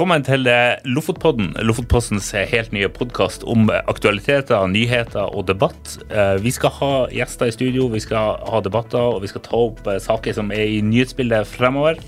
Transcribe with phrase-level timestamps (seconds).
[0.00, 5.90] Velkommen til eh, Lofotpodden, Lofotpostens helt nye podkast om aktualiteter, nyheter og debatt.
[6.08, 9.58] Eh, vi skal ha gjester i studio, vi skal ha debatter og vi skal ta
[9.58, 12.00] opp eh, saker som er i nyhetsbildet fremover.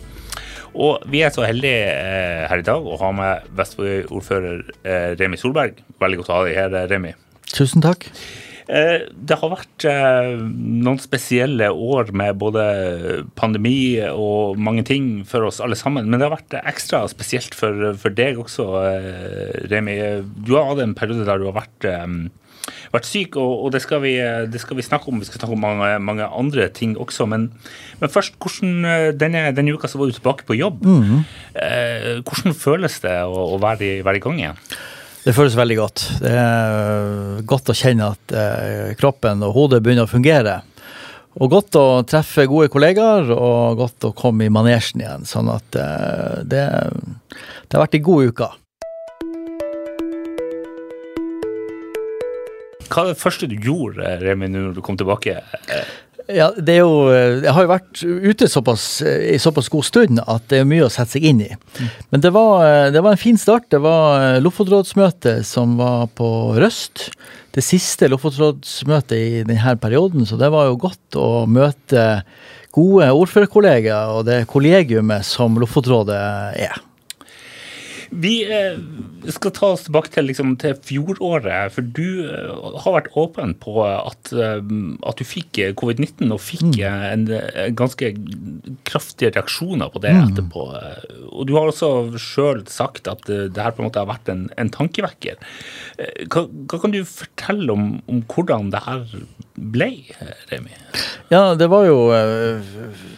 [0.73, 1.93] Og vi er så heldige
[2.49, 4.65] her i dag å ha med Vestfold-ordfører
[5.21, 5.85] Remi Solberg.
[6.01, 7.13] Veldig godt å ha deg her, Remi.
[7.53, 8.09] Tusen takk.
[8.71, 12.65] Eh, det har vært eh, noen spesielle år med både
[13.39, 16.09] pandemi og mange ting for oss alle sammen.
[16.09, 19.99] Men det har vært ekstra spesielt for, for deg også, eh, Remi.
[20.47, 21.89] Du har hatt en periode der du har vært,
[22.95, 24.15] vært syk, og, det, skal vi,
[24.53, 25.21] det, skal vi, snakke om.
[25.23, 27.27] Vi skal snakke om mange, mange andre ting også.
[27.31, 27.51] Men,
[28.01, 30.87] men først, hvordan, denne, denne, uka så var du tilbake på jobb.
[30.87, 31.23] Mm.
[32.23, 34.67] Hvordan føles det å, å være, i, være i gang igjen?
[35.23, 36.03] Det føles veldig godt.
[36.19, 40.57] Det er godt å kjenne at eh, kroppen og hodet begynner å fungere.
[41.39, 45.23] Og godt å treffe gode kollegaer, og godt å komme i manesjen igjen.
[45.29, 46.65] Sånn at eh, det,
[47.31, 48.51] det har vært ei god uke.
[52.93, 55.39] Hva er det første du gjorde, Remi, når du kom tilbake?
[56.33, 60.47] Ja, det er jo Jeg har jo vært ute såpass, i såpass god stund at
[60.53, 61.51] det er mye å sette seg inn i.
[62.13, 63.69] Men det var, det var en fin start.
[63.73, 66.29] Det var Lofotrådsmøtet som var på
[66.61, 67.11] Røst.
[67.53, 72.23] Det siste Lofotrådsmøtet i denne perioden, så det var jo godt å møte
[72.73, 76.23] gode ordførerkollegaer og det kollegiumet som Lofotrådet
[76.65, 76.81] er.
[78.13, 78.77] Vi eh,
[79.33, 81.73] skal ta oss tilbake til, liksom, til fjoråret.
[81.73, 82.51] For du eh,
[82.85, 84.59] har vært åpen på at, eh,
[85.09, 87.07] at du fikk covid-19, og fikk mm.
[87.09, 88.13] en, en, ganske
[88.89, 90.23] kraftige reaksjoner på det mm.
[90.27, 90.67] etterpå.
[91.33, 94.45] Og du har også sjøl sagt at det her på en måte har vært en,
[94.61, 95.41] en tankevekker.
[96.29, 99.07] Hva, hva, kan du fortelle om, om hvordan det her
[99.57, 99.91] ble,
[100.53, 100.77] Remi?
[101.33, 101.97] Ja, det var jo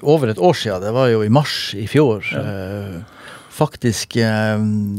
[0.04, 0.86] over et år siden.
[0.86, 2.22] Det var jo i mars i fjor.
[2.30, 3.02] Ja
[3.54, 4.54] faktisk eh,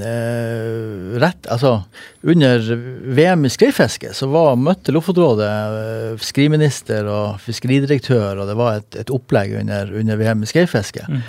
[0.07, 1.81] eh, rett Altså,
[2.21, 2.75] under
[3.15, 8.99] VM i skreifiske så var, møtte Lofotrådet eh, fiskeriminister og fiskeridirektør, og det var et,
[9.03, 11.03] et opplegg under, under, VM i skreifiske.
[11.09, 11.21] Mm.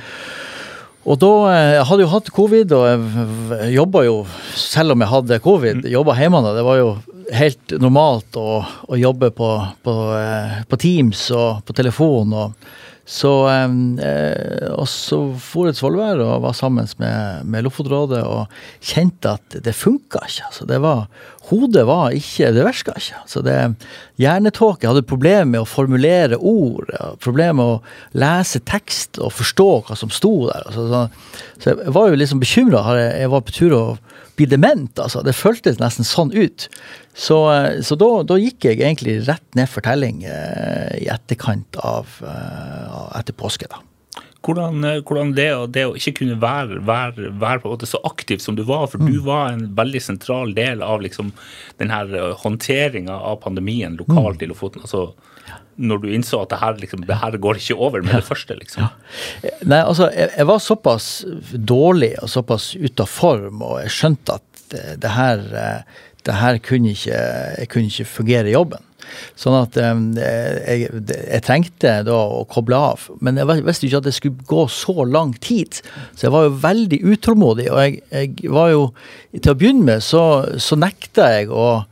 [1.06, 4.16] Og da eh, Jeg hadde jo hatt covid, og jeg jobba jo,
[4.54, 5.92] selv om jeg hadde covid, mm.
[5.96, 6.42] jobba hjemme.
[6.56, 6.90] Det var jo
[7.34, 12.34] helt normalt å, å jobbe på, på, eh, på, Teams og på telefon.
[12.34, 12.74] og
[13.06, 13.30] så,
[14.02, 18.50] eh, og så for et Svolvær og var sammen med, med Lofotrådet og
[18.82, 20.48] kjente at det funka ikke.
[20.48, 21.06] Altså, det var,
[21.50, 23.20] hodet var ikke Det virka ikke.
[23.22, 23.56] Altså, det,
[24.20, 26.90] hjernetåke hadde problemer med å formulere ord.
[27.22, 30.66] Problemer med å lese tekst og forstå hva som sto der.
[30.66, 31.02] Altså, så,
[31.60, 32.82] så, jeg var jo liksom bekymra.
[33.14, 33.84] Jeg var på tur å
[34.36, 34.98] bli dement.
[34.98, 35.22] altså.
[35.24, 36.68] Det føltes nesten sånn ut.
[37.16, 37.40] Så,
[37.86, 42.96] så da, da, gikk jeg egentlig rett ned for telling eh, i etterkant av eh,
[43.20, 43.70] etter påske.
[43.72, 43.80] da.
[44.46, 48.00] Hvordan, eh, hvordan det, det, å ikke kunne være, være, være, på en måte så
[48.06, 49.12] aktiv som du var, for mm.
[49.12, 51.32] du var en veldig sentral del av liksom,
[51.82, 52.02] denne
[52.42, 54.46] håndteringa av pandemien lokalt mm.
[54.46, 54.86] i Lofoten.
[54.86, 55.10] altså
[55.76, 58.20] når du innså at det her, liksom, det her går ikke over med ja.
[58.22, 58.56] det første?
[58.56, 58.86] liksom?
[58.86, 59.52] Ja.
[59.68, 61.08] Nei, altså, jeg, jeg, var såpass
[61.52, 66.38] dårlig og såpass ute av form, og jeg skjønte at det, det her, eh, det
[66.40, 67.20] her kunne ikke,
[67.60, 68.85] jeg kunne ikke fungere i jobben.
[69.38, 73.08] Sånn at jeg, jeg, trengte da å koble av.
[73.24, 75.80] Men jeg visste ikke at det skulle gå så lang tid.
[76.14, 77.68] Så jeg var jo veldig utålmodig.
[77.72, 78.88] Og jeg, jeg var jo
[79.36, 80.22] Til å begynne med så,
[80.62, 81.84] så nekta jeg å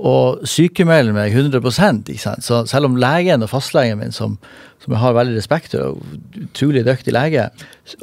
[0.00, 2.44] og sykemelde meg 100 ikke sant?
[2.44, 4.38] Så selv om legen og fastlegen min, som,
[4.80, 5.98] som jeg har veldig respekt for,
[6.40, 7.50] utrolig dyktig lege,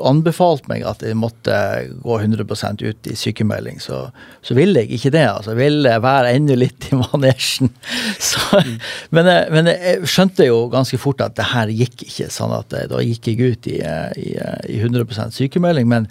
[0.03, 1.55] anbefalte meg at jeg måtte
[2.03, 4.03] gå 100% ut i sykemelding, så,
[4.45, 5.23] så ville jeg ikke det.
[5.31, 7.71] altså Jeg ville være enda litt i manesjen.
[8.53, 8.75] mm.
[9.15, 12.85] men, men, jeg skjønte jo ganske fort at det her gikk ikke, sånn at eh,
[12.91, 14.29] da gikk jeg ut i, i,
[14.75, 15.89] i 100% sykemelding.
[15.89, 16.09] Men,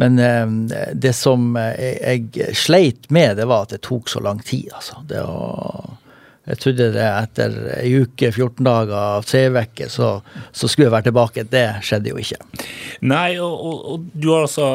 [0.00, 4.44] men, eh, det som jeg, jeg sleit med, det var at det tok så lang
[4.44, 4.68] tid.
[4.76, 5.00] altså.
[5.08, 6.01] Det å
[6.42, 10.08] jeg trodde det etter ei uke, 14 dager av tre-uke, så,
[10.50, 11.44] så, skulle jeg være tilbake.
[11.52, 12.40] Det skjedde jo ikke.
[13.06, 14.66] Nei, og, og, og du har altså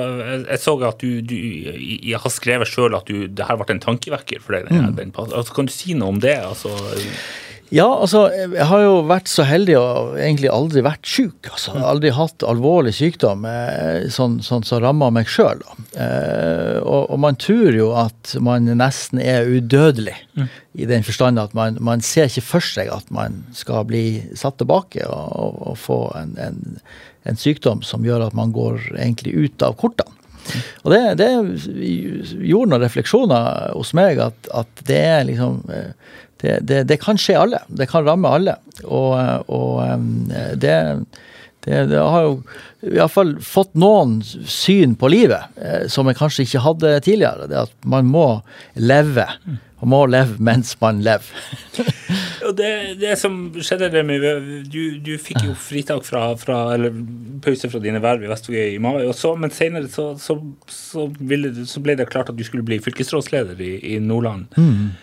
[0.46, 3.84] Jeg så at du, du jeg har skrevet sjøl at du, det her ble en
[3.84, 4.72] tankevekker for deg.
[4.72, 4.96] Den, mm.
[5.02, 6.40] den, altså, kan du si noe om det?
[6.40, 6.72] altså...
[7.74, 11.50] Ja, altså, jeg har jo vært så heldig og egentlig aldri vært syk.
[11.52, 11.74] Altså.
[11.76, 15.60] Aldri hatt alvorlig sykdom eh, sånn, som som rammer meg sjøl.
[16.00, 20.48] Eh, og, og, man tror jo at man nesten er udødelig, mm.
[20.80, 24.60] i den forstand at man, man, ser ikke for seg at man skal bli satt
[24.62, 26.62] tilbake og, og, og få en, en,
[27.28, 30.14] en, sykdom som gjør at man går egentlig ut av kortene.
[30.48, 30.62] Mm.
[30.86, 31.30] Og det, det,
[32.48, 35.92] gjorde noen refleksjoner hos meg at, at det er liksom eh,
[36.42, 37.64] det, det, det, kan skje alle.
[37.68, 38.58] Det kan ramme alle.
[38.86, 39.18] Og,
[39.48, 40.04] og
[40.62, 40.78] det,
[41.68, 42.36] Det, det har jo
[42.86, 47.48] iallfall fått noen syn på livet eh, som jeg kanskje ikke hadde tidligere.
[47.52, 48.28] Det at man må
[48.80, 49.26] leve.
[49.82, 51.34] Man må leve mens man lever.
[52.58, 54.24] Det, det som skjedde med
[54.72, 56.94] Du, du fikk jo fritak fra, fra, eller
[57.44, 60.38] pause fra dine verv i Vestvågøy i mai, så, men senere så, så,
[60.72, 64.48] så, ville, så, ble det klart at du skulle bli fylkesrådsleder i, i Nordland.
[64.56, 64.94] Mm.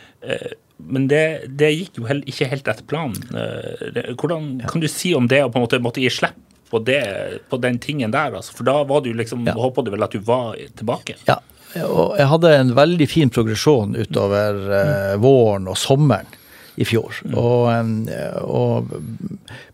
[0.76, 3.20] Men det, det, gikk jo heller ikke helt etter planen.
[3.30, 6.40] Eh, hvordan kan du si om det å på en måte måtte gi slipp
[6.70, 7.02] på, det,
[7.48, 8.34] på den tingen der?
[8.34, 8.56] Altså?
[8.58, 9.54] For da var du liksom, ja.
[9.58, 11.16] håpa du vel at du var tilbake?
[11.28, 11.38] Ja,
[11.82, 16.40] og jeg hadde en veldig fin progresjon utover eh, våren og sommeren
[16.74, 17.20] i fjor.
[17.22, 17.34] Mm.
[17.38, 18.10] Og,
[18.42, 18.94] og,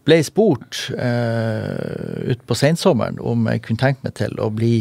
[0.05, 4.75] ble spurt eh, utpå sensommeren om jeg kunne tenke meg til å bli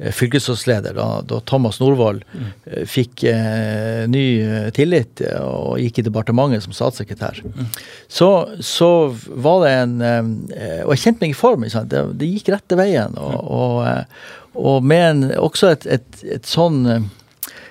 [0.00, 2.48] fylkesrådsleder da, da, Thomas Norvoll mm.
[2.88, 7.42] fikk eh, ny eh, tillit og gikk i departementet som statssekretær.
[7.44, 7.68] Mm.
[8.08, 8.30] Så,
[8.64, 8.90] så,
[9.28, 11.66] var det en eh, Og jeg kjente meg i form.
[11.68, 13.16] Det, det, gikk rette veien.
[13.20, 16.84] Og, og, og med en, også et, et, et sånn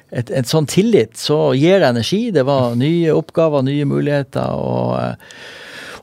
[0.10, 2.22] et, et, sånn tillit, så gir det energi.
[2.34, 4.54] Det var nye oppgaver, nye muligheter.
[4.54, 4.98] og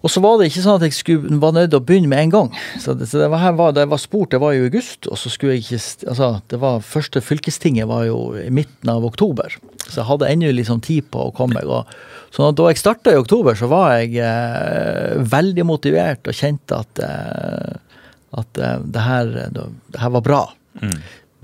[0.07, 2.21] og så var det ikke sånn at jeg skulle, var nødt til å begynne med
[2.21, 2.51] en gang.
[2.79, 5.33] Så det, så det var, var, det var spurt, det var i august, og så
[5.33, 9.99] skulle jeg ikke altså det var Første fylkestinget var jo i midten av oktober, så
[9.99, 11.91] jeg hadde ennå liksom tid på å komme meg.
[12.31, 17.03] Så da jeg starta i oktober, så var jeg eh, veldig motivert og kjente at,
[17.03, 18.01] eh,
[18.39, 19.69] at eh, det, her, det,
[19.99, 20.43] her, var bra.
[20.79, 20.99] Mm.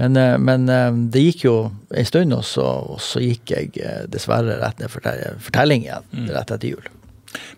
[0.05, 1.57] Men, eh, men, eh, det gikk jo
[1.91, 6.29] en stund, og så, og så gikk jeg eh, dessverre rett ned fortelling igjen mm.
[6.31, 6.93] rett etter jul.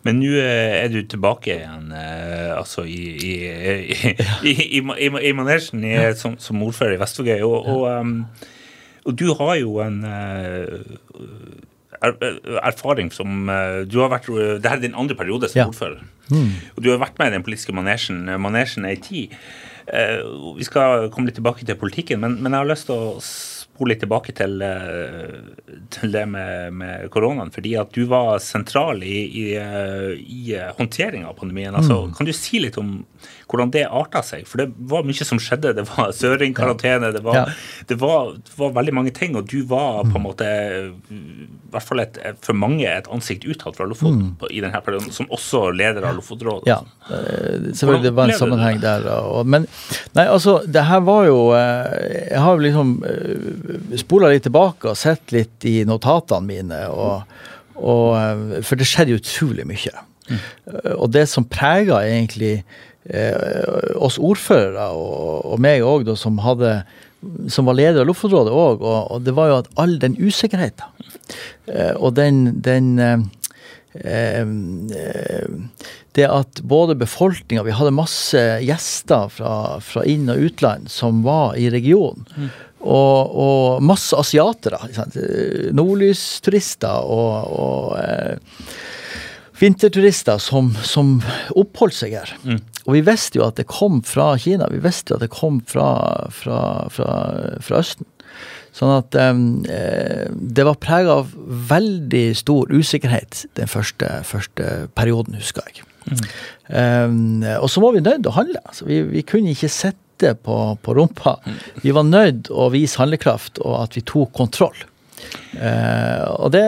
[0.06, 3.34] Men nå eh, er du tilbake igjen eh, altså i, i,
[4.50, 5.84] i, i manesjen
[6.18, 7.40] som, som, ordfører i Vestvågøy.
[7.46, 8.16] Og, og, um,
[9.04, 10.78] og, du har jo en uh,
[12.62, 13.48] erfaring som
[13.88, 15.68] du har vært, Dette er din andre periode som ja.
[15.70, 16.02] ordfører.
[16.30, 16.50] Mm.
[16.76, 18.24] Og du har vært med i den politiske manesjen.
[18.40, 19.34] Manesjen er i tid.
[20.56, 23.20] Vi skal komme litt tilbake til politikken, men, men jeg har lyst til å
[23.74, 27.50] spole litt tilbake til, eh, til det med, med, koronaen.
[27.54, 31.74] Fordi at du var sentral i, i, eh, i håndteringa av pandemien.
[31.74, 32.14] Altså, mm.
[32.14, 33.00] Kan du si litt om
[33.50, 34.46] hvordan det arta seg?
[34.48, 35.74] For det var mye som skjedde.
[35.78, 37.44] Det var søringkarantene, det, ja.
[37.90, 39.34] det, var, det var veldig mange ting.
[39.38, 40.28] Og du var på en mm.
[40.28, 40.48] måte,
[41.10, 44.48] i hvert fall et, for mange, et ansikt utad fra Lofoten mm.
[44.54, 46.70] i denne perioden, som også leder av Lofotrådet.
[46.70, 46.80] Ja,
[47.10, 48.06] eh, selvfølgelig.
[48.06, 49.10] Det var en sammenheng der.
[49.18, 49.66] Og, men
[50.14, 52.94] nei, altså, det her var jo Jeg har jo liksom
[54.00, 56.80] spola litt tilbake og sett litt i notatene mine.
[56.92, 57.36] Og,
[57.76, 59.94] og, eh, for det skjedde utrolig mye.
[60.28, 60.42] Mm.
[60.96, 66.40] Og det som prega egentlig eh, oss ordførere, og, og meg òg, som,
[67.52, 71.08] som var leder av Lofotrådet òg, og, og, det var jo at all den usikkerheten
[71.72, 73.18] eh, og den, den eh,
[74.04, 74.46] eh
[76.14, 81.56] det at både befolkninga Vi hadde masse gjester fra, fra inn- og utland som var
[81.58, 82.22] i regionen.
[82.36, 82.52] Mm.
[82.84, 84.78] Og, og masse asiatere.
[85.72, 88.36] Nordlysturister og, og eh,
[89.60, 91.16] vinterturister som, som
[91.56, 92.34] oppholdt seg her.
[92.44, 92.60] Mm.
[92.84, 94.68] Og vi visste jo at det kom fra Kina.
[94.72, 95.88] Vi visste jo at det kom fra,
[96.34, 96.58] fra,
[96.92, 97.14] fra,
[97.64, 98.08] fra Østen.
[98.74, 101.34] Sånn at eh, det var prega av
[101.70, 105.86] veldig stor usikkerhet den første, første perioden, husker jeg.
[106.04, 106.24] Mm.
[106.68, 108.60] Um, og så var vi nødt til å handle.
[108.66, 111.38] Altså, vi, vi kunne ikke sitte sitte på, på rumpa.
[111.82, 114.76] Vi var nødt å vise handlekraft, og at vi tok kontroll.
[115.56, 116.62] Eh, og det,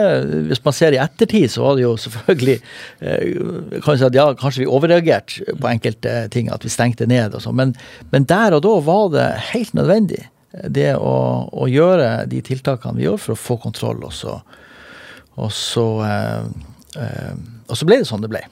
[0.49, 2.57] Hvis man ser i ettertid, så var det jo selvfølgelig
[3.01, 7.35] eh, kan si at ja, Kanskje vi overreagerte på enkelte ting, at vi stengte ned
[7.35, 7.55] og sånn.
[7.55, 7.75] Men,
[8.11, 10.25] men, der og da var det helt nødvendig
[10.63, 14.01] det å, å, gjøre de tiltakene vi gjorde for å få kontroll.
[14.07, 14.39] Og så,
[15.37, 17.35] og så, eh, eh
[17.67, 18.45] og så ble det sånn det ble.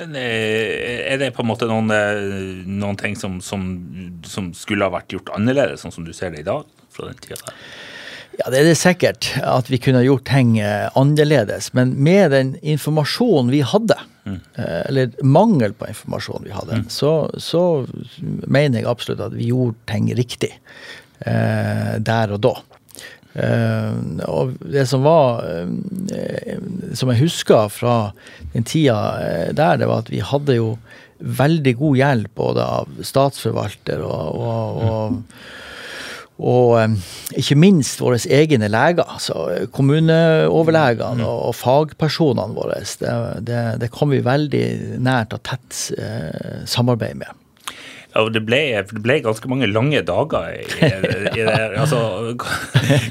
[0.00, 3.66] Men eh, Er det på en måte noen, eh, noen ting som, som,
[4.24, 6.68] som, skulle ha vært gjort annerledes, sånn som du ser det i dag?
[6.92, 7.60] fra den tida der?
[8.38, 9.28] Ja, det er det sikkert.
[9.44, 11.70] At vi kunne gjort ting eh, annerledes.
[11.76, 14.38] Men med den informasjonen vi hadde, mm.
[14.88, 16.88] eller mangel på informasjon vi hadde, mm.
[16.92, 17.62] så, så,
[18.20, 20.52] mener jeg absolutt at vi gjorde ting riktig
[21.26, 22.54] eh, der og da.
[23.32, 25.68] Uh, og det som var uh,
[26.92, 27.94] Som jeg husker fra
[28.52, 30.74] den tida uh, der, det var at vi hadde jo
[31.22, 35.44] veldig god hjelp både av statsforvalter og, og, og,
[36.42, 39.06] og ikke minst våre egne leger.
[39.06, 42.80] altså Kommuneoverlegene og, fagpersonene våre.
[42.82, 43.14] Det,
[43.46, 44.66] det, det, kom vi veldig
[44.98, 45.78] nært og tett
[46.66, 47.41] samarbeid med.
[48.12, 50.64] Ja, det ble, det ble, ganske mange lange dager i,
[51.32, 51.54] i det.
[51.80, 52.00] Altså,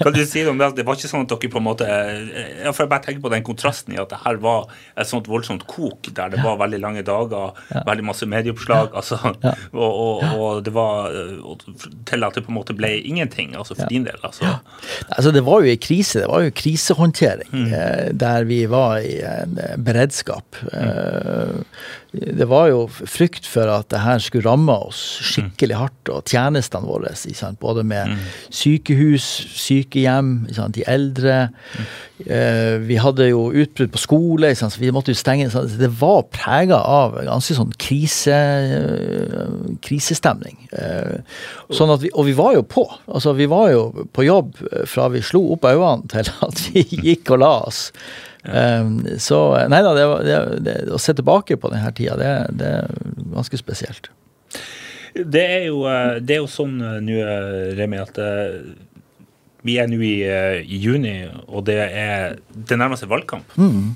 [0.04, 0.72] kan du si noe om det?
[0.78, 3.32] Det var ikke sånn at dere på en måte ja, for Jeg bare tenker på
[3.34, 6.80] den kontrasten i at det her var et sånt voldsomt kok der det var veldig
[6.82, 7.84] lange dager, ja.
[7.88, 9.18] veldig masse medieoppslag, altså,
[9.74, 11.10] og, og, og, det var
[12.10, 14.18] til at det på en måte ble ingenting, altså for din del.
[14.24, 14.58] Altså.
[15.08, 15.34] altså.
[15.34, 16.22] Det var jo en krise.
[16.22, 17.68] Det var jo krisehåndtering mm.
[17.72, 20.60] Eh, der vi var i en beredskap.
[20.74, 21.64] Mm.
[22.12, 26.84] Det var jo frykt for at det her skulle ramme oss skikkelig hardt, og tjenestene
[26.84, 27.14] våre.
[27.62, 28.26] Både med mm.
[28.52, 30.34] sykehus, sykehjem,
[30.76, 31.38] de eldre.
[31.72, 32.82] Mm.
[32.84, 35.48] Vi hadde jo utbrudd på skole, så vi måtte jo stenge.
[35.80, 38.36] Det var prega av ganske sånn krise,
[39.86, 40.58] krisestemning.
[40.76, 41.40] Eh,
[41.72, 42.84] sånn at vi, og vi var jo på.
[43.08, 47.32] Altså, vi var jo på jobb fra vi slo opp øynene til at vi gikk
[47.38, 47.86] og la oss.
[48.42, 49.38] Um, så
[49.70, 53.60] nei da, det, det, det, å se tilbake på denne tida, det, det er ganske
[53.60, 54.10] spesielt.
[55.12, 58.18] Det er jo, eh, det er jo sånn eh, nå, eh, Remi, at
[59.68, 60.16] vi er nå i,
[60.64, 63.52] i, juni, og det er det nærmer seg valgkamp.
[63.62, 63.92] Mm.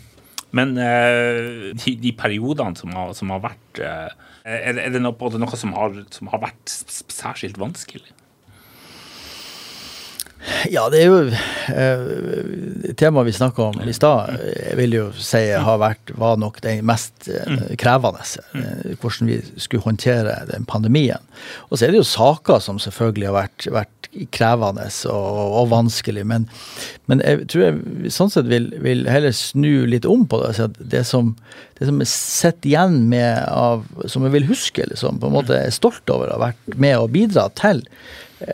[0.55, 4.13] Men de, de, periodene som har, som har vært er,
[4.45, 8.13] er, det noe, noe som, har, som har vært særskilt vanskelig?
[10.69, 11.21] Ja, det er jo
[11.73, 14.35] eh, Temaet vi snakka om i stad,
[14.77, 17.63] vil jo si har vært, var nok det mest eh, mm.
[17.81, 18.25] krevende.
[18.53, 21.23] Eh, hvordan vi skulle håndtere den pandemien.
[21.69, 26.25] Og så er det jo saker som selvfølgelig har vært, vært krevende og, og, vanskelig.
[26.27, 26.47] Men,
[27.09, 30.53] men, jeg tror jeg sånn sett vil, vil, heller snu litt om på det.
[30.53, 31.33] Altså det som,
[31.79, 35.57] det som jeg sitter igjen med av, som jeg vil huske, liksom, på en måte
[35.57, 37.83] er stolt over å ha vært med og bidratt til,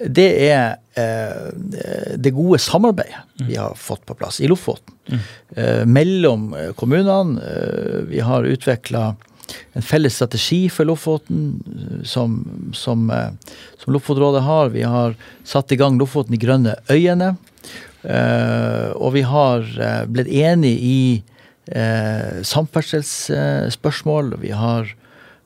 [0.05, 4.93] det er eh, det gode samarbeidet vi har fått på plass i Lofoten.
[5.07, 5.19] Mm.
[5.55, 7.41] Eh, mellom eh, kommunene.
[7.41, 9.15] Eh, vi har utvikla
[9.74, 13.29] en felles strategi for Lofoten eh, som, som, eh,
[13.77, 14.69] som, Lofotrådet har.
[14.69, 17.36] Vi har satt i gang Lofoten i grønne øyene.
[18.95, 19.62] og vi har
[20.10, 21.24] blitt enige i
[22.41, 24.33] samferdselsspørsmål.
[24.41, 24.89] Vi har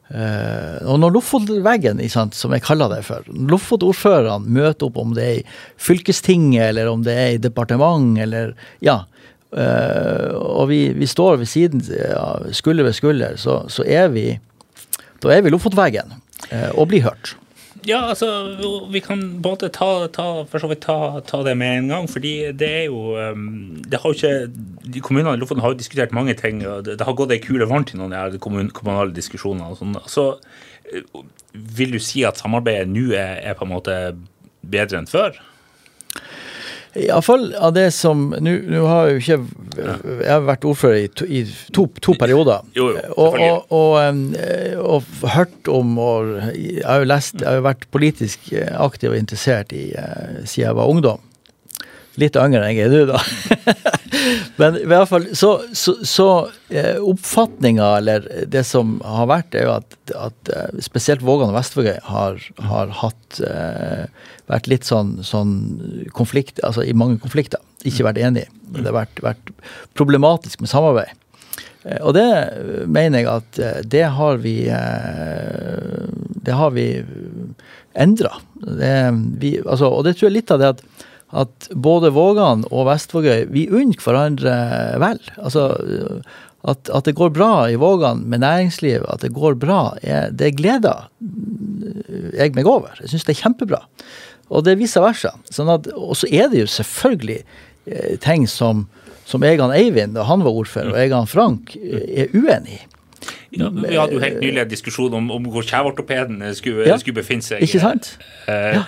[0.05, 5.39] Uh, og når Lofotveggen, som jeg kaller det for, Lofotordførerne møter opp, om det er
[5.39, 5.45] i
[5.81, 8.53] fylkestinget eller om det er i departement, eller
[8.85, 8.99] ja,
[9.57, 14.27] uh, og vi, vi, står ved siden, ja, skulder ved skulder, så, så, er vi
[15.23, 16.13] da er vi Lofotveggen
[16.51, 17.33] uh, og blir hørt.
[17.85, 18.27] Ja, altså,
[18.89, 22.07] vi kan både ta, ta, for så vidt ta, ta, det med en gang.
[22.09, 26.15] fordi det er jo um, det har jo ikke, Kommunene i Lofoten har jo diskutert
[26.15, 26.63] mange ting.
[26.63, 29.69] Det, det har gått ei kule varmt i noen av de kommunale diskusjonene.
[29.69, 29.99] og sånn.
[30.09, 33.99] Så uh, vil du si at samarbeidet nå er, er på en måte
[34.65, 35.37] bedre enn før?
[36.95, 41.27] Iallfall av det som Nå har jeg jo ikke Jeg har vært ordfører i to,
[41.27, 41.41] i
[41.75, 42.63] to, to perioder.
[42.77, 47.59] Jo, jo, og, og, og, og, hørt om og Jeg har jo lest Jeg har
[47.59, 51.24] jo vært politisk aktiv og interessert i, eh, siden jeg var ungdom.
[52.21, 53.21] Litt yngre enn jeg er du, da.
[54.59, 56.27] Men i hvert fall så, så, så
[56.71, 61.57] eh, oppfatninga, eller det som har vært, er jo at, at eh, spesielt Vågan og
[61.57, 64.05] Vestvågøy har, har hatt eh,
[64.51, 65.53] vært litt sånn, sånn,
[66.15, 67.61] konflikt, altså i mange konflikter.
[67.85, 68.47] Ikke vært enig.
[68.71, 69.53] Det har vært, vært
[69.97, 71.21] problematisk med samarbeid.
[72.01, 72.25] Og det
[72.89, 74.55] mener jeg at det har vi
[76.41, 76.87] Det har vi
[77.93, 78.31] endra.
[78.65, 80.81] Altså, og det tror jeg litt av det at
[81.35, 84.55] at både Vågan og Vestvågøy vi unner hverandre
[85.01, 85.21] vel.
[85.35, 85.67] Altså,
[86.65, 90.55] at, at, det går bra i Vågan med næringsliv, at det går bra, er, det
[90.57, 91.09] gleder
[92.33, 92.95] jeg meg over.
[93.01, 93.83] Jeg syns det er kjempebra.
[94.49, 95.33] Og det er vice versa.
[95.53, 98.85] Sånn at, og så er det jo selvfølgelig eh, ting som,
[99.27, 102.83] som Egan Eivind, da han var ordfører, og Egan Frank eh, er uenig i.
[103.55, 107.21] Ja, vi hadde jo helt nylig en diskusjon om, om hvor kjeveortopeden skulle, ja, skulle
[107.21, 107.63] befinne seg.
[107.65, 108.15] Ikke sant?
[108.51, 108.85] Eh, ja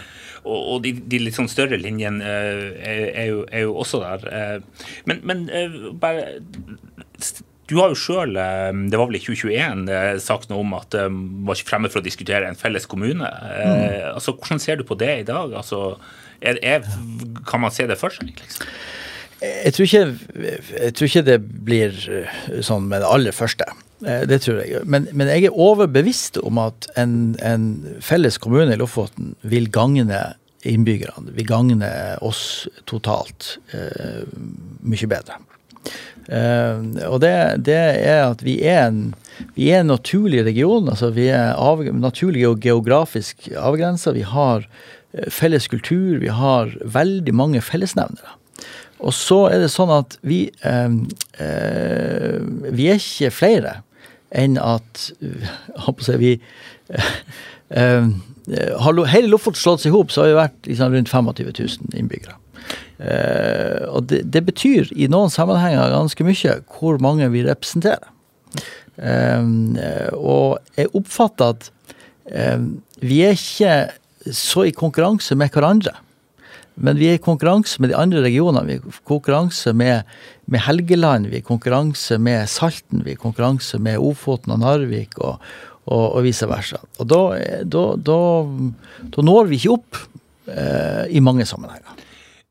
[0.47, 4.25] og, og de, de, litt sånn større linjene uh, er, er, er, jo, også der.
[4.31, 6.29] Uh, men, men uh, bare
[7.67, 8.37] du har jo sjøl,
[8.87, 9.89] det var vel i 2021,
[10.23, 13.27] sagt noe om at du var ikke fremme for å diskutere en felles kommune.
[13.27, 14.13] Mm.
[14.13, 15.51] Altså, Hvordan ser du på det i dag?
[15.51, 15.97] Altså,
[16.39, 16.87] er, er,
[17.49, 18.31] kan man se det for seg?
[18.31, 18.69] Liksom?
[19.43, 21.37] Jeg tror, ikke, jeg tror ikke det
[21.67, 21.99] blir
[22.63, 23.67] sånn med det aller første.
[23.99, 24.83] Det tror jeg.
[24.85, 27.69] Men, men, jeg er overbevist om at en, en
[28.03, 30.35] felles kommune i Lofoten vil gagne
[30.67, 31.33] innbyggerne.
[31.37, 31.89] Vil gagne
[32.25, 34.25] oss totalt uh,
[34.85, 35.39] mye bedre.
[36.27, 37.33] Uh, og det,
[37.67, 39.01] det, er at vi er en,
[39.55, 40.89] vi er en naturlig region.
[40.89, 44.13] altså Vi er av, naturlig og geografisk avgrensa.
[44.15, 46.17] Vi har eh, felles kultur.
[46.23, 48.35] Vi har veldig mange fellesnevnere.
[48.97, 50.89] Og så er det sånn at vi, eh,
[51.37, 52.39] eh
[52.73, 53.75] vi er ikke flere
[54.37, 56.37] enn at uh, vi
[56.93, 58.09] uh,
[58.79, 61.97] Har hele Lofoten slått seg i hop, så har vi vært liksom, rundt 25 000
[61.99, 62.37] innbyggere.
[62.97, 68.13] Uh, og det, det, betyr i noen sammenhenger ganske mye hvor mange vi representerer.
[68.97, 69.43] Uh,
[70.15, 71.71] og jeg oppfatter at
[72.99, 75.93] vi er ikke så i konkurranse med hverandre.
[76.77, 78.65] Men vi er i konkurranse med de andre regionene.
[78.67, 80.07] Vi er i konkurranse med,
[80.45, 84.61] med Helgeland, vi er i konkurranse med Salten, vi er i konkurranse med Ofoten og
[84.61, 85.41] Narvik og,
[85.87, 86.83] og, og vice versa.
[87.01, 87.21] Og da,
[87.65, 88.19] da, da,
[89.15, 90.03] da, når vi ikke opp
[90.47, 91.97] i mange sammenhenger.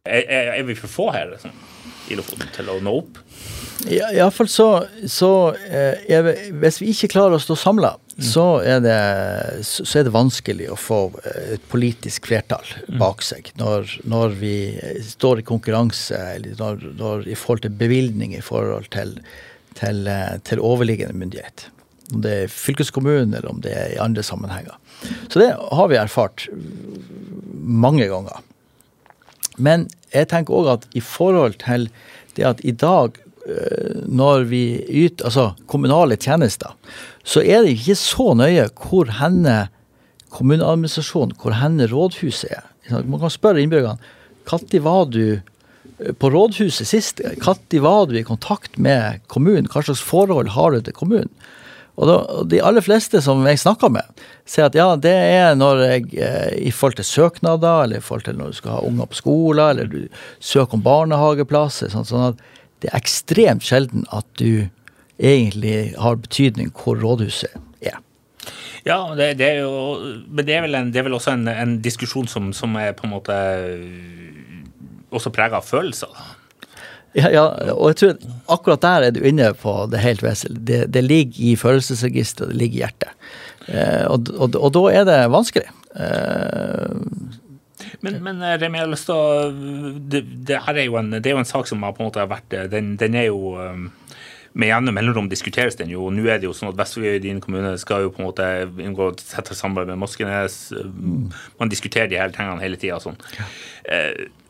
[0.05, 1.55] Er, er, vi for få her liksom,
[2.13, 3.23] i Lofoten til å nå opp?
[3.85, 5.31] Ja, Iallfall så, så
[5.69, 8.25] er, vi, Hvis vi ikke klarer å stå samla, mm.
[8.25, 8.47] så,
[9.67, 12.97] så, er det vanskelig å få eh, et politisk flertall mm.
[13.03, 14.55] bak seg når, når vi
[15.05, 19.19] står i konkurranse, eller når, når, i forhold til bevilgning i forhold til,
[19.79, 21.69] til, eh, til overliggende myndighet.
[22.15, 24.81] Om det er fylkeskommunen eller om det er i andre sammenhenger.
[25.29, 26.49] Så det har vi erfart
[27.67, 28.41] mange ganger.
[29.57, 31.89] Men jeg tenker òg at i forhold til
[32.37, 34.63] det at i dag, eh, når vi
[35.07, 36.73] yter altså kommunale tjenester,
[37.23, 39.69] så er det ikke så nøye hvor henne
[40.35, 42.65] kommuneadministrasjonen, hvor henne rådhuset er.
[43.07, 44.03] Man kan spørre innbyggerne
[44.47, 45.41] når var du
[45.99, 47.21] eh, på rådhuset sist?
[47.21, 49.67] Når var du i kontakt med kommunen?
[49.67, 51.31] Hva slags forhold har du til kommunen?
[51.97, 54.05] Og, De aller fleste som jeg snakker med,
[54.45, 58.27] sier at ja, det er når jeg eh, i forhold til søknader, eller i forhold
[58.27, 60.03] til når du skal ha unger på skolen, eller du
[60.39, 61.89] søker om barnehageplasser.
[61.91, 62.45] Sånn, sånn at
[62.83, 64.69] det er ekstremt sjelden at du
[65.17, 68.01] egentlig har betydning hvor rådhuset er.
[68.87, 71.49] Ja, det, det er jo, men det er vel, en, det er vel også en,
[71.51, 73.39] en diskusjon som, som, er på en måte
[75.11, 76.13] også prega av følelser.
[77.17, 80.67] Ja, ja, og jeg tror akkurat der er du inne på det helt vesentlige.
[80.69, 83.33] Det, det, ligger i følelsesregisteret, det ligger i hjertet.
[83.67, 85.65] Eh, og, og, og, da er det vanskelig.
[85.97, 86.93] Eh,
[88.05, 89.51] men, men eh, Remi, jeg har lyst til å
[90.13, 92.11] det, det, her er jo en, det er jo en sak som har på en
[92.11, 93.89] måte vært eh, Den, den er jo um,
[94.57, 96.09] med jevne mellomrom diskuteres den jo.
[96.13, 98.47] Nå er det jo sånn at Vestvågøy, din kommune, skal jo på en måte
[98.81, 100.57] inngå tettere samarbeid med Moskenes.
[100.73, 101.27] Mm.
[101.61, 102.97] Man diskuterer de her tingene hele tida.
[103.05, 103.19] Sånn.
[103.37, 103.49] Ja.
[103.93, 104.46] Eh,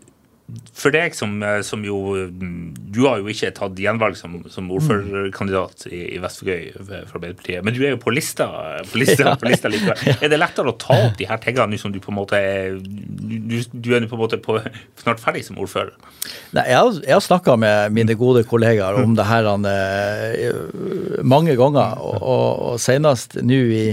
[0.76, 5.88] for deg som, eh, som, jo Du har jo ikke tatt gjenvalg som, som ordførerkandidat
[5.90, 8.46] i, i Vestfjøy for Arbeiderpartiet, men du er jo på lista,
[8.86, 10.14] på lista, på lista likevel.
[10.20, 12.38] Er det lettere å ta opp de her tingene nå som du på en måte
[12.38, 14.60] er du, du er på en måte på,
[15.02, 15.96] snart ferdig som ordfører?
[16.54, 19.66] Nei, Jeg har, jeg har snakka med mine gode kollegaer om det her han,
[21.26, 22.22] mange ganger, og,
[22.70, 23.86] og senest nå i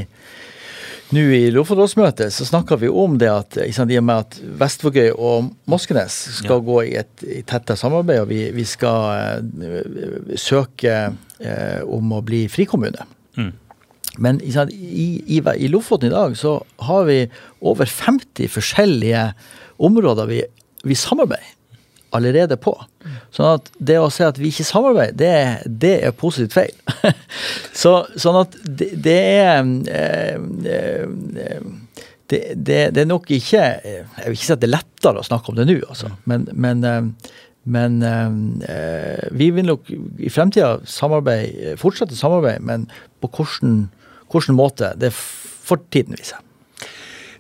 [1.14, 5.52] nå i Lofotrådsmøtet så snakka vi om det at i og med at Vestvågøy og
[5.70, 6.66] Moskenes skal ja.
[6.68, 12.22] gå i et i tettere samarbeid, og vi, vi skal uh, søke uh, om å
[12.26, 13.06] bli frikommune.
[13.38, 13.52] Mm.
[14.24, 17.20] Men i, i, i, Lofoten i dag så har vi
[17.66, 19.26] over 50 forskjellige
[19.82, 20.44] områder vi,
[20.86, 21.54] vi samarbeider
[22.16, 22.74] allerede på.
[23.34, 26.76] Sånn at det å si at vi ikke samarbeider, det, det er positivt feil.
[27.82, 30.36] Så, sånn at det, det er eh,
[30.74, 31.66] eh,
[32.34, 35.52] det, det, er nok ikke Jeg vil ikke si at det er lettere å snakke
[35.52, 36.14] om det nå, altså.
[36.30, 38.00] Men, men, eh, men
[39.32, 40.78] vi vil nok i fremtida
[41.80, 42.88] fortsette samarbeid, men
[43.24, 43.86] på hvordan
[44.34, 46.40] hvilken måte, det får tiden vise.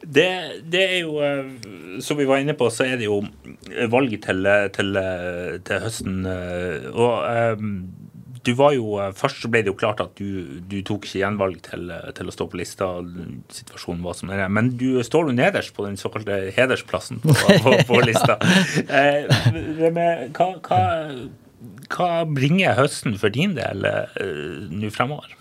[0.03, 3.21] Det, det, er jo, eh, som vi var inne på, så er det jo
[3.91, 4.97] valget til, til,
[5.63, 6.23] til høsten.
[6.27, 7.75] Eh, og um,
[8.43, 11.61] du var jo, Først så ble det jo klart at du, du tok ikke gjenvalg
[11.63, 12.89] til, til, å stå på lista.
[13.55, 14.51] Situasjonen var som den er.
[14.51, 18.35] Men du står jo nederst på den såkalte hedersplassen på, på, på lista.
[19.95, 20.81] med, hva, hva,
[21.93, 23.87] hva, bringer høsten for din del
[24.73, 25.31] nå fremover?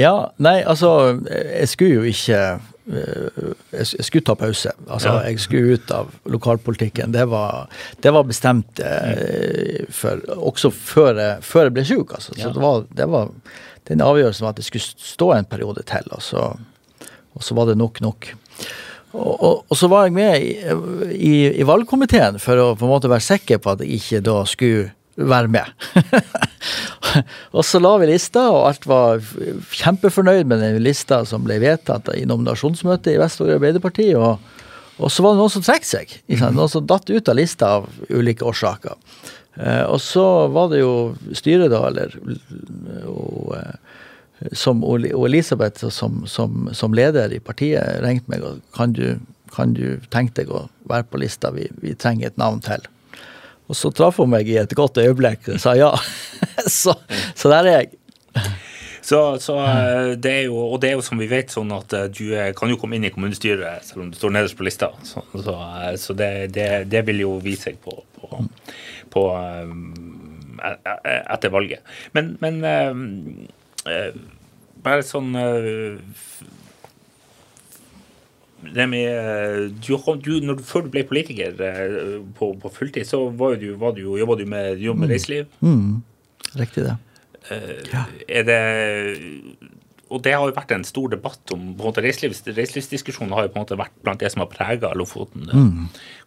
[0.00, 4.72] Ja, nei, altså Jeg skulle jo ikke Eh, jeg skulle ta pause.
[4.86, 5.28] Altså, ja.
[5.28, 7.12] Jeg skulle ut av lokalpolitikken.
[7.12, 7.68] Det var,
[8.02, 12.14] det var bestemt eh, for, også før jeg, før jeg ble syk.
[12.18, 12.34] Altså.
[12.34, 12.52] Så ja.
[12.54, 13.32] det, var, det var
[13.88, 16.50] den avgjørelsen var at jeg skulle stå en periode til, og så,
[17.34, 18.32] og så var det nok nok.
[19.16, 20.50] Og, og, og, så var jeg med i,
[21.16, 24.42] i, i, valgkomiteen for å på en måte være sikker på at jeg ikke da
[24.48, 25.66] skulle være med.
[27.56, 29.24] og så la vi lista, og alt var
[29.74, 34.12] kjempefornøyd med den lista som ble vedtatt i nominasjonsmøtet i Vest-Agder Arbeiderparti.
[34.18, 34.38] Og,
[34.98, 36.14] og, så var det noen som trekk seg.
[36.44, 38.98] Noen som datt ut av lista av ulike årsaker.
[39.58, 40.92] Eh, og så var det jo
[41.36, 42.14] styret, da, eller
[43.10, 48.94] og, eh, som, og Elisabeth som, som, som, leder i partiet ringte meg og kan
[48.94, 49.18] du,
[49.50, 52.86] kan du tenke deg å være på lista, vi, vi trenger et navn til.
[53.68, 55.92] Og så traff hun meg i et godt øyeblikk og sa ja.
[56.80, 56.94] så,
[57.36, 57.92] så der er jeg.
[59.08, 59.54] Så, så
[60.20, 62.24] det er jo, og det er jo som vi vet sånn at du
[62.56, 64.90] kan jo komme inn i kommunestyret selv om du står nederst på lista.
[65.06, 65.54] Så, så,
[66.00, 68.42] så det, det, det, vil jo vise seg på, på,
[69.14, 69.24] på
[70.58, 71.96] etter valget.
[72.16, 72.60] Men, men
[74.84, 75.32] bare sånn
[78.62, 79.92] det med, du,
[80.22, 81.54] du, du, Før du ble politiker
[82.38, 85.46] på, på fulltid, så var du, var du, jobba du med, jobb med reiseliv.
[85.62, 86.00] Mm.
[86.58, 86.96] Riktig det.
[87.48, 88.06] Uh, ja.
[88.28, 88.62] Er det
[90.08, 93.44] og det har jo vært en stor debatt om på en måte reiselivs, Reiselivsdiskusjonen har
[93.44, 95.50] jo på en måte vært blant det som har prega Lofoten.
[95.52, 95.82] Mm.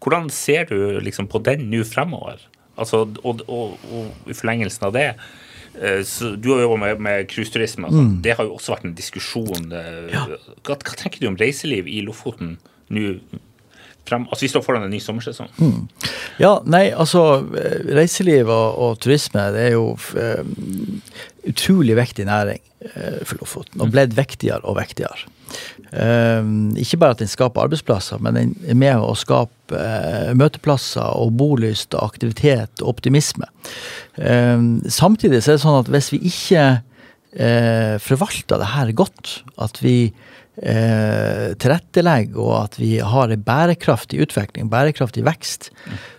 [0.05, 2.43] Hvordan ser du liksom på den nå fremover?
[2.77, 5.39] Altså, og, og, og, i forlengelsen av det Eh,
[5.73, 7.87] du har jobba med, med cruiseturisme.
[7.87, 8.01] Altså.
[8.01, 8.17] Mm.
[8.25, 9.71] Det har jo også vært en diskusjon.
[9.71, 10.25] Eh, ja.
[10.65, 12.57] Hva, hva, tenker du om reiseliv i Lofoten
[12.91, 13.15] nå?
[14.01, 15.51] Frem, altså Vi står foran en ny sommersesong.
[15.61, 15.83] Mm.
[16.41, 20.55] Ja, nei, altså eh, Reiseliv og, og turisme det er jo um,
[21.47, 23.77] utrolig viktig næring uh, for Lofoten.
[23.77, 23.93] Og mm.
[23.93, 25.29] blitt viktigere og viktigere.
[25.91, 31.17] Um, ikke bare at den skaper arbeidsplasser, men den er med å skape uh, møteplasser
[31.19, 33.49] og bolyst og aktivitet og optimisme.
[34.15, 39.41] Um, samtidig så er det sånn at hvis vi ikke uh, forvalter det her godt,
[39.59, 40.13] at vi
[40.57, 41.53] eh,
[42.35, 45.69] og at vi har en bærekraftig utvikling, bærekraftig vekst.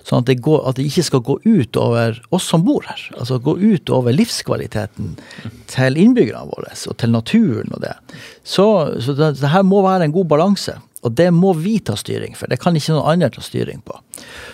[0.03, 3.03] Sånn at det, går, at det, ikke skal gå ut over oss som bor her.
[3.19, 5.19] Altså gå ut over livskvaliteten
[5.71, 7.95] til innbyggerne våre og til naturen og det.
[8.43, 8.67] Så,
[9.01, 10.79] så det, det, her må være en god balanse.
[11.03, 12.47] Og det må vi ta styring for.
[12.47, 13.97] Det kan ikke noen andre ta styring på.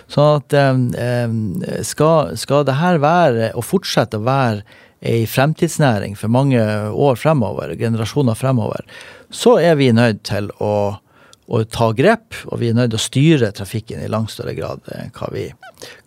[0.08, 4.64] Sånn at eh, skal, skal det her være, og fortsette å være,
[5.00, 8.84] ei fremtidsnæring for mange år fremover, generasjoner fremover,
[9.30, 10.98] så er vi nødt til å,
[11.46, 14.82] å, ta grep, og vi er nødt til å styre trafikken i langt større grad
[14.96, 15.48] enn hva vi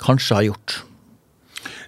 [0.01, 0.81] kanskje har gjort.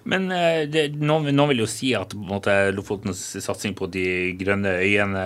[0.04, 4.06] Men eh, det, noen, noen, vil jo si at måte, Lofotens satsing på de
[4.40, 5.24] grønne øyene,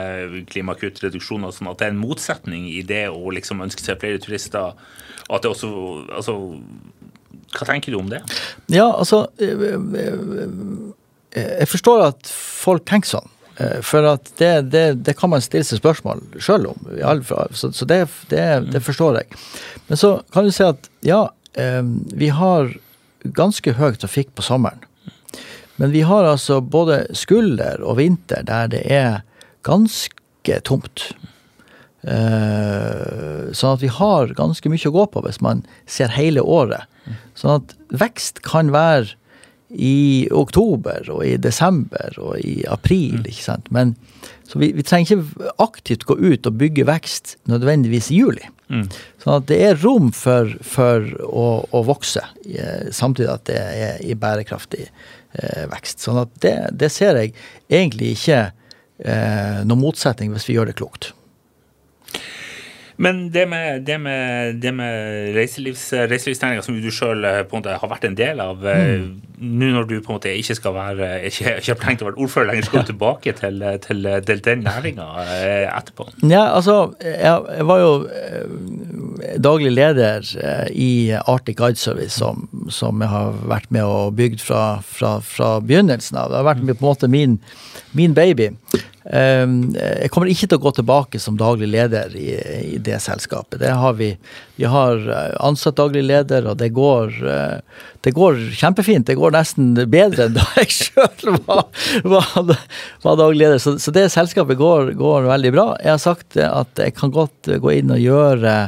[0.50, 3.98] klimakutt, reduksjon og sånn, at det er en motsetning i det å liksom ønske seg
[4.02, 4.78] flere turister.
[5.28, 5.70] at det også,
[6.14, 6.36] altså,
[7.56, 8.22] Hva tenker du om det?
[8.70, 9.26] Ja, altså
[11.38, 13.31] Jeg, eh, jeg forstår at folk tenker sånn.
[13.59, 16.90] Eh, for at det, det, det, kan man stille seg spørsmål sjøl om.
[17.53, 19.40] Så, så det, det, det, forstår jeg.
[19.88, 21.24] Men så kan du si at ja,
[21.59, 21.83] eh,
[22.14, 22.72] vi har
[23.35, 24.85] ganske høy trafikk på sommeren.
[25.79, 29.20] Men vi har altså både skulder og vinter der det er
[29.66, 31.12] ganske tomt.
[32.09, 36.87] Sånn at vi har ganske mye å gå på hvis man ser hele året.
[37.38, 39.14] Sånn at vekst kan være
[39.68, 43.18] i oktober og i desember og i april.
[43.20, 43.26] Mm.
[43.28, 43.68] ikke sant?
[43.74, 43.94] Men,
[44.48, 48.48] så vi, vi, trenger ikke aktivt gå ut og bygge vekst nødvendigvis i juli.
[48.72, 48.87] Mm.
[49.22, 52.24] Sånn at det er rom for, for å, å, vokse,
[52.94, 56.04] samtidig at det er i bærekraftig eh, vekst.
[56.04, 57.35] Sånn at det, det, ser jeg
[57.68, 61.12] egentlig ikke eh, noen motsetning hvis vi gjør det klokt.
[62.98, 68.08] Men det med, det med, det med reiselivs, reiselivsnæringa som du sjøl eh, har vært
[68.08, 69.37] en del av, eh, mm.
[69.38, 72.18] nå når du på en måte ikke skal være ikke, ikke har tenkt å være
[72.24, 76.08] ordfører lenger, skal du tilbake til, til, til den næringa eh, etterpå?
[76.24, 77.94] Ja, altså, jeg, jeg var jo
[79.46, 80.26] daglig leder
[80.74, 80.90] i
[81.22, 86.18] Arctic Guide Service, som, som jeg har vært med og bygd fra, fra, fra begynnelsen
[86.18, 86.32] av.
[86.32, 87.38] Det har vært på en måte min,
[87.94, 88.50] min baby.
[89.09, 92.29] Ehm, jeg kommer ikke til å gå tilbake som daglig leder i,
[92.75, 93.57] i det selskapet.
[93.62, 94.11] Det har vi.
[94.59, 99.07] Vi har eh, ansatt daglig leder, og det går, eh, det går kjempefint.
[99.09, 101.64] Det går nesten bedre enn da jeg sjøl var,
[102.05, 102.53] var,
[103.07, 103.62] var, daglig leder.
[103.64, 105.71] Så, så det selskapet går, går, veldig bra.
[105.85, 108.59] Jeg har sagt at jeg kan godt gå inn og gjøre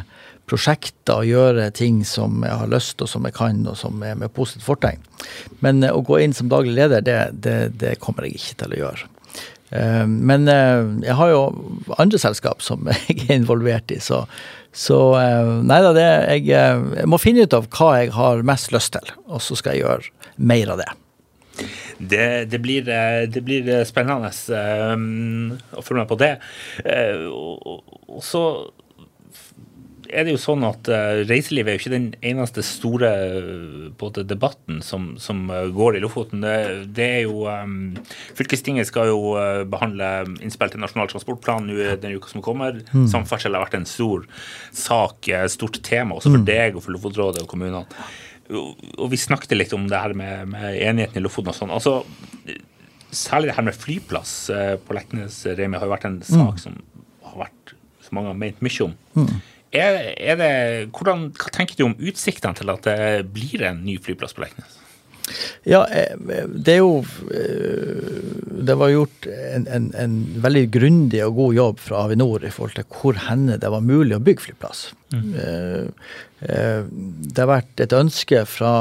[0.50, 4.16] prosjekter og gjøre ting som jeg har lyst og som jeg kan, og som er
[4.18, 5.04] med positivt fortegn.
[5.60, 8.78] Men eh, å gå inn som daglig leder, det, det, det kommer jeg ikke til
[8.78, 9.10] å gjøre.
[9.70, 11.42] Eh, men eh, jeg har jo
[12.02, 14.24] andre selskap som jeg er involvert i, så,
[14.74, 18.74] så eh, Nei da, det jeg, jeg, må finne ut av hva jeg har mest
[18.74, 20.90] lyst til, og så skal jeg gjøre mer av det.
[22.00, 22.86] Det, det, blir,
[23.28, 26.30] det blir, spennende å følge med på det.
[26.88, 28.40] Og så
[30.10, 33.10] er det jo sånn at uh, reiselivet er jo ikke den eneste store
[34.00, 36.42] både, debatten som, som uh, går i Lofoten.
[36.44, 36.54] Det,
[36.96, 37.92] det er jo um,
[38.38, 39.20] Fylkestinget skal jo
[39.70, 40.08] behandle
[40.40, 42.80] innspill til Nasjonal transportplan nå den uka som kommer.
[42.92, 43.06] Mm.
[43.12, 44.26] Samferdsel har vært en stor
[44.76, 46.48] sak, stort tema også for mm.
[46.48, 47.84] deg og for Lofotrådet og kommunene.
[48.50, 51.74] Og vi snakket litt om det her med, med enigheten i Lofoten og sånn.
[51.74, 52.00] altså
[53.10, 54.34] Særlig det her med flyplass
[54.86, 56.60] på Leknes, Remi, har jo vært en sak mm.
[56.62, 56.76] som
[57.26, 57.72] har vært,
[58.06, 58.92] som mange har ment mye om.
[59.18, 59.40] Mm.
[59.70, 60.52] Er, er det,
[60.96, 64.80] hvordan, hva tenker du om utsiktene til at det blir en ny flyplass på Leknes?
[65.68, 66.16] Ja, eh,
[66.48, 68.06] det er jo eh,
[68.66, 72.74] Det var gjort en, en, en, veldig grundig og god jobb fra Avinor i forhold
[72.78, 74.90] til hvor henne det var mulig å bygge flyplass.
[75.14, 75.30] Mm.
[75.36, 78.74] Eh, det har vært et ønske fra,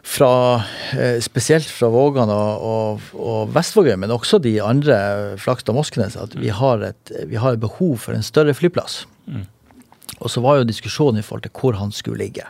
[0.00, 0.32] fra
[1.24, 4.96] spesielt fra Vågan og, og, og Vestvågøy, men også de andre,
[5.42, 9.02] Flakstad og Moskenes, at vi har, et, vi har et behov for en større flyplass.
[10.22, 12.46] Og så var jo diskusjonen i forhold til hvor han skulle ligge.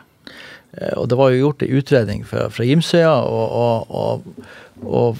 [0.77, 3.57] Eh, og det var jo gjort en utredning fra, fra Gimsøya, og,
[3.91, 4.25] og,
[4.83, 5.17] og,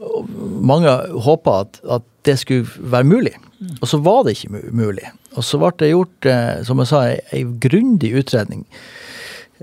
[0.00, 0.92] og, mange
[1.26, 3.32] håpa at, at, det skulle være mulig.
[3.80, 5.06] Og så var det ikke mulig.
[5.40, 6.98] Og så ble det gjort, eh, som jeg sa,
[7.32, 8.66] ei grundig utredning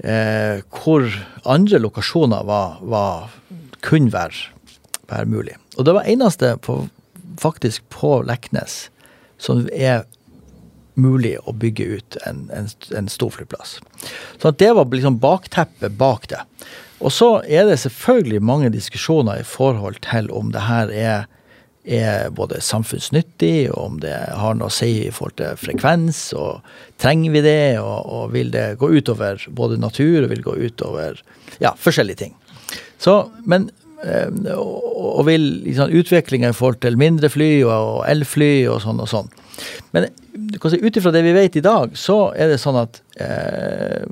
[0.01, 1.05] eh, hvor
[1.45, 3.29] andre lokasjoner var, var,
[3.85, 4.49] kunne være,
[5.05, 5.53] være, mulig.
[5.77, 6.79] Og det var eneste på,
[7.37, 8.87] faktisk på Leknes
[9.37, 10.07] som er
[10.97, 13.77] mulig å bygge ut en, en, en stor flyplass.
[14.41, 16.41] Så det var liksom bakteppet bak det.
[16.97, 21.27] Og så er det selvfølgelig mange diskusjoner i forhold til om det her er,
[21.85, 26.65] er både samfunnsnyttig, og om det har noe å si i forhold til frekvens, og
[27.01, 31.21] trenger vi det, og, og vil det gå utover både natur og vil gå utover
[31.61, 32.37] ja, forskjellige ting.
[32.97, 39.01] Så, men og, vil liksom, utviklinga i forhold til mindre fly og elfly og sånn
[39.01, 39.31] og sånn.
[39.95, 40.09] Men
[40.69, 44.03] si, ut ifra det vi vet i dag, så er det sånn at eh,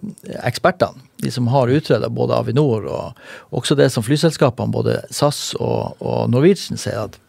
[0.42, 5.96] ekspertene, de som har utreda både Avinor og også det som flyselskapene, både SAS og,
[6.02, 7.20] og Norwegian, sier at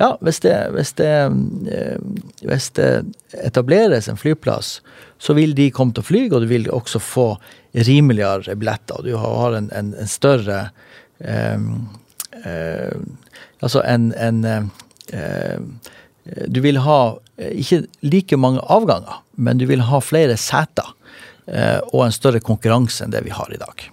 [0.00, 1.10] ja, hvis det, hvis, det,
[1.72, 1.98] eh,
[2.48, 2.90] hvis det,
[3.44, 4.80] etableres en flyplass,
[5.22, 7.26] så vil de komme til å fly, og du vil også få
[7.72, 9.04] rimeligere billetter.
[9.04, 10.58] Du har en, en, en større
[11.20, 11.60] eh, eh,
[12.32, 14.44] Altså en, en
[15.12, 15.58] eh,
[16.48, 17.00] Du vil ha
[17.42, 20.94] Eh, ikke like mange avganger, men du vil ha flere seter
[21.48, 23.88] eh, og en større konkurranse enn det vi har i dag.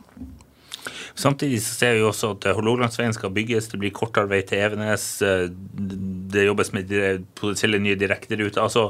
[1.19, 5.07] Samtidig så ser vi også at Hålogalandsveien skal bygges, det blir kortere vei til Evenes.
[5.25, 5.47] Eh,
[6.31, 6.93] det jobbes med
[7.39, 8.61] potensielle nye direkteruter.
[8.63, 8.89] Altså,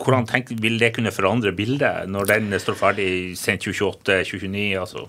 [0.00, 3.08] hvordan tenk, vil det kunne forandre bildet når den står ferdig
[3.40, 4.66] sent 2028-2029?
[4.80, 5.06] Altså?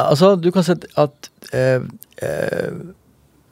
[0.00, 1.84] Altså, du kan si at eh,
[2.24, 2.82] eh,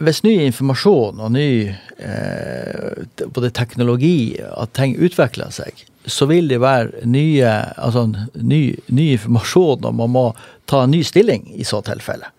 [0.00, 6.62] hvis ny informasjon og ny eh, både teknologi, at ting utvikler seg, så vil det
[6.62, 10.24] være nye, altså ny, ny, informasjon, og man må
[10.70, 12.32] ta en ny stilling i så tilfelle.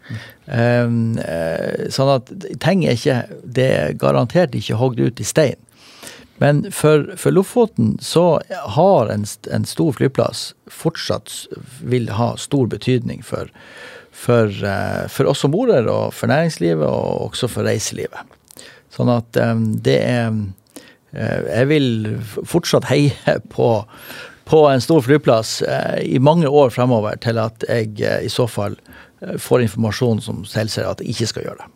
[0.50, 1.20] Mm.
[1.22, 5.60] Eh, sånn at ting er ikke Det er garantert ikke hogd ut i stein.
[6.42, 11.30] Men for, for Lofoten så har en, en, stor flyplass fortsatt
[11.86, 13.52] vil ha stor betydning for,
[14.10, 18.34] for, eh, for oss som bor her, og for næringslivet, og også for reiselivet.
[18.90, 20.50] Sånn at um, det er uh,
[21.14, 21.86] Jeg vil
[22.26, 23.68] fortsatt heie på,
[24.50, 25.60] på en stor flyplass
[26.02, 28.80] i mange år fremover til at jeg i så fall
[29.38, 31.70] får informasjon som tilsier at jeg ikke skal gjøre det.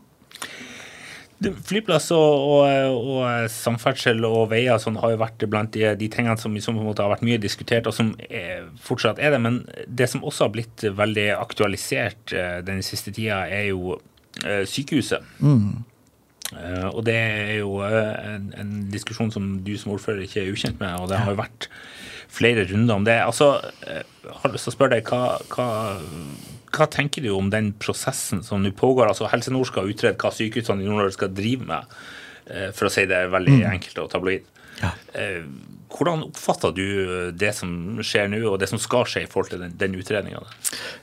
[1.43, 6.38] Flyplass og, og, og, samferdsel og veier sånn har jo vært blant de, de tingene
[6.39, 9.41] som, som, har vært mye diskutert, og som er, fortsatt er det.
[9.43, 14.00] Men det som også har blitt veldig aktualisert uh, den siste tida, er jo
[14.67, 15.24] sykehuset.
[15.39, 15.84] Mm.
[16.54, 20.82] Uh, og det er jo en, en, diskusjon som du som ordfører ikke er ukjent
[20.82, 21.69] med, og det har jo vært
[22.36, 23.15] flere runder om det.
[23.24, 25.67] Altså, jeg har lyst til å spørre deg, hva, hva
[26.76, 29.10] hva tenker du om den prosessen som nå pågår?
[29.12, 31.96] Altså Helse Nord skal utrede hva sykehusene i Nord-Norge skal drive med,
[32.50, 33.72] eh, for å si det veldig mm.
[33.72, 34.52] enkelt og tabloid.
[34.82, 34.92] Ja.
[35.16, 35.46] Eh,
[35.96, 36.86] hvordan oppfatter du
[37.38, 37.70] det som
[38.04, 40.42] skjer nå, og det som skal skje i forhold til den, den utredninga?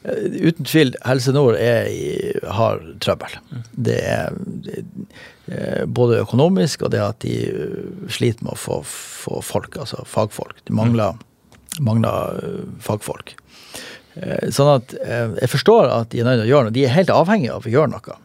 [0.04, 1.88] Eh, uten tvil, Helse Nord er,
[2.58, 3.38] har trøbbel.
[3.52, 3.62] Mm.
[3.88, 7.34] Det er både økonomisk og det at de
[8.12, 10.60] sliter med å få, få folk, altså fagfolk.
[10.68, 11.80] De mangler, mm.
[11.88, 12.44] mangler
[12.84, 13.34] fagfolk.
[14.14, 16.76] Eh, sånn at eh, jeg forstår at de er nødt til å gjøre noe.
[16.76, 18.18] De er helt avhengige av å gjøre noe.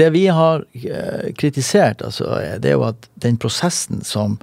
[0.00, 2.30] Det vi har eh, kritisert, altså,
[2.62, 4.40] det er jo at den prosessen som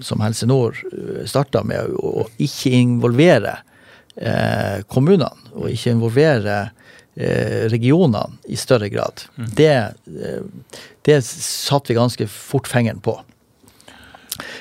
[0.00, 0.78] som Helse Nord
[1.28, 3.52] starta med å ikke involvere
[4.88, 6.56] kommunene, og ikke involvere
[7.68, 9.50] regionene i større grad, mm.
[9.60, 9.74] det,
[11.04, 13.18] det satte vi ganske fort fingeren på.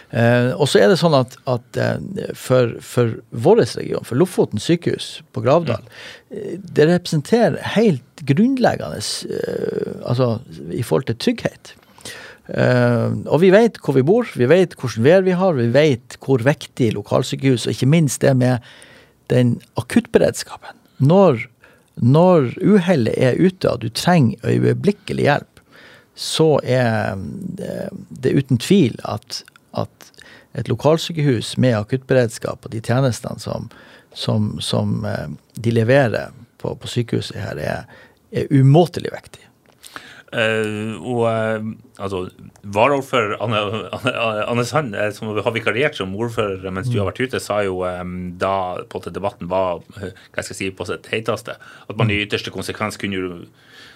[0.10, 4.62] Eh, og så er det sånn at, at eh, for, for vår region, for Lofoten
[4.62, 5.84] sykehus på Gravdal,
[6.32, 6.63] mm.
[6.78, 10.38] det representerer helt grunnleggende eh, altså
[10.74, 11.76] i forhold til trygghet.
[12.48, 16.18] Eh, og vi vet hvor vi bor, vi vet hvordan vær vi har, vi vet
[16.24, 18.63] hvor viktig lokalsykehus, og ikke minst det med
[19.32, 20.78] den akuttberedskapen.
[21.04, 21.44] Når,
[22.00, 25.54] når uhellet er ute og du trenger øyeblikkelig hjelp,
[26.18, 27.13] så er
[27.60, 29.44] det, det uten tvil at
[29.78, 30.12] at
[30.58, 33.70] et lokalsykehus med akuttberedskap og de tjenestene som,
[34.16, 35.28] som, som eh,
[35.60, 38.00] de leverer på, på, sykehuset her, er,
[38.34, 39.44] er umåtelig viktig.
[40.28, 41.68] Uh, og uh,
[42.04, 42.26] altså,
[42.76, 43.62] Varaordfører Anne,
[43.96, 44.12] Anne,
[44.44, 48.34] Anne Sand, som har vikariert som ordfører mens du har vært ute, sa jo um,
[48.36, 50.10] da på at debatten var hva
[50.44, 53.32] skal jeg si, på sitt heiteste, at man i ytterste konsekvens kunne jo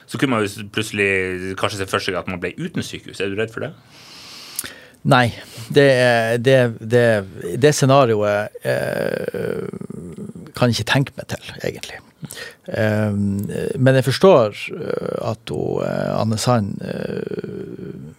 [0.07, 3.21] Så kunne man jo plutselig kanskje se for seg at man ble uten sykehus.
[3.21, 3.69] Er du redd for det?
[5.01, 5.33] Nei.
[5.69, 5.87] Det,
[6.37, 7.05] det, det,
[7.57, 9.65] det scenarioet eh,
[10.55, 12.01] kan jeg ikke tenke meg til, egentlig.
[12.69, 13.13] Eh,
[13.81, 18.09] men jeg forstår uh, at hun, uh, Anne Sand eh,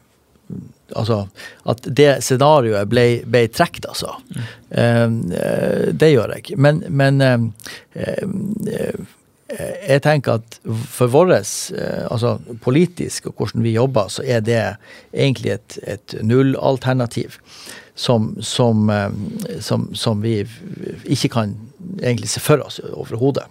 [0.93, 1.23] Altså
[1.71, 4.19] at det scenarioet ble, ble trukket, altså.
[4.29, 4.43] Mm.
[4.77, 5.15] Um,
[5.97, 6.59] det gjør jeg.
[6.61, 7.23] Men, men
[9.59, 14.61] jeg tenker at for vår altså politisk og hvordan vi jobber, så er det
[15.13, 17.39] egentlig et, et nullalternativ
[17.95, 18.91] som, som,
[19.61, 20.39] som, som vi
[21.05, 21.57] ikke kan
[22.01, 23.45] egentlig se for oss overhodet.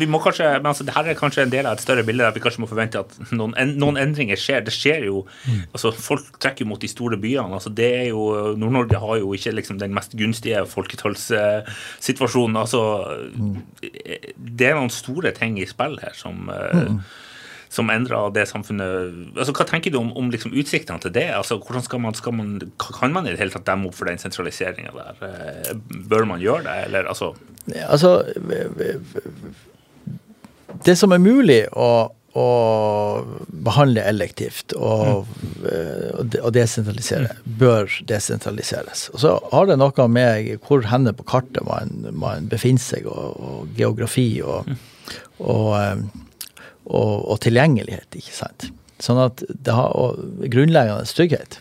[0.00, 2.24] Vi må kanskje, men altså, det her er kanskje en del av et større bilde
[2.24, 4.64] der vi kanskje må forvente at noen, en, noen endringer skjer.
[4.66, 5.62] Det skjer jo, mm.
[5.70, 7.54] altså Folk trekker mot de store byene.
[7.56, 8.26] altså det er jo,
[8.58, 12.60] Nord-Norge har jo ikke liksom den mest gunstige folketallssituasjonen.
[12.60, 12.84] altså
[13.34, 13.56] mm.
[14.36, 17.02] Det er noen store ting i spill her som mm
[17.70, 21.28] som endrer det samfunnet altså Hva tenker du om, om liksom utsiktene til det?
[21.36, 24.10] altså hvordan skal man, skal man, Kan man i det hele tatt demme opp for
[24.10, 25.22] den sentraliseringa der?
[25.28, 25.74] Eh,
[26.10, 27.34] bør man gjøre det, eller altså
[27.86, 28.24] Altså
[30.84, 31.90] Det som er mulig å
[32.38, 32.46] å
[33.66, 35.26] behandle elektivt og,
[35.58, 36.36] mm.
[36.38, 39.08] og desentralisere, bør desentraliseres.
[39.14, 43.34] Og Så har det noe med hvor henne på kartet man, man befinner seg, og,
[43.34, 44.78] og geografi og, mm.
[45.42, 46.04] eh,
[46.86, 48.70] og, og, tilgjengelighet, ikke sant.
[49.02, 51.58] Sånn at det har og grunnleggende trygghet.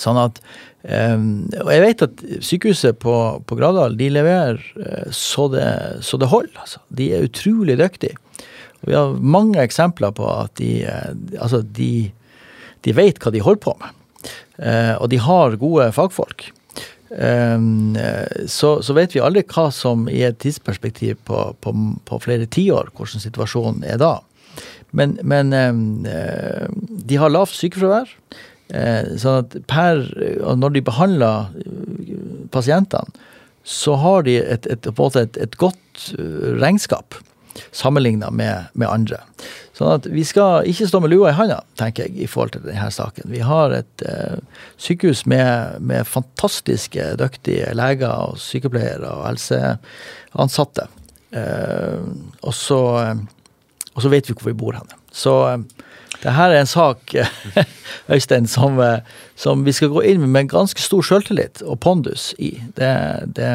[0.00, 0.40] Sånn at
[0.82, 1.24] um,
[1.60, 5.66] Og jeg vet at sykehuset på, på Gradal de leverer uh, så, det,
[6.06, 6.56] så det holder.
[6.64, 6.82] Altså.
[6.88, 8.16] De er utrolig dyktige.
[8.80, 12.10] Og vi har mange eksempler på at de, uh, altså de,
[12.86, 14.00] de vet hva de holder på med.
[14.60, 16.50] Uh, og de har gode fagfolk.
[17.10, 17.96] Um,
[18.46, 21.72] så, så, vet vi aldri hva som i et tidsperspektiv på, på,
[22.06, 24.20] på flere tiår, hvordan situasjonen er da.
[24.94, 28.14] Men, men um, de har lavt sykefravær.
[28.70, 30.04] Uh, sånn at per,
[30.58, 31.50] når de behandler
[32.54, 33.26] pasientene,
[33.66, 36.04] så har de et, et, et, et godt
[36.62, 37.18] regnskap
[37.72, 39.20] sammenligna med, med, andre.
[39.76, 42.64] Sånn at vi skal ikke stå med lua i handa, tenker jeg, i forhold til
[42.66, 43.30] denne saken.
[43.32, 44.38] Vi har et eh,
[44.80, 50.88] sykehus med, med, fantastiske, dyktige leger og sykepleiere og helseansatte.
[51.36, 52.00] Eh,
[52.42, 53.14] og, så, eh,
[53.94, 54.98] og, så, vet vi hvor vi bor hen.
[55.12, 55.86] Så eh,
[56.22, 57.14] det her er en sak,
[58.12, 58.98] Øystein, som, eh,
[59.34, 62.52] som, vi skal gå inn med med ganske stor selvtillit og pondus i.
[62.76, 62.90] Det,
[63.36, 63.50] det,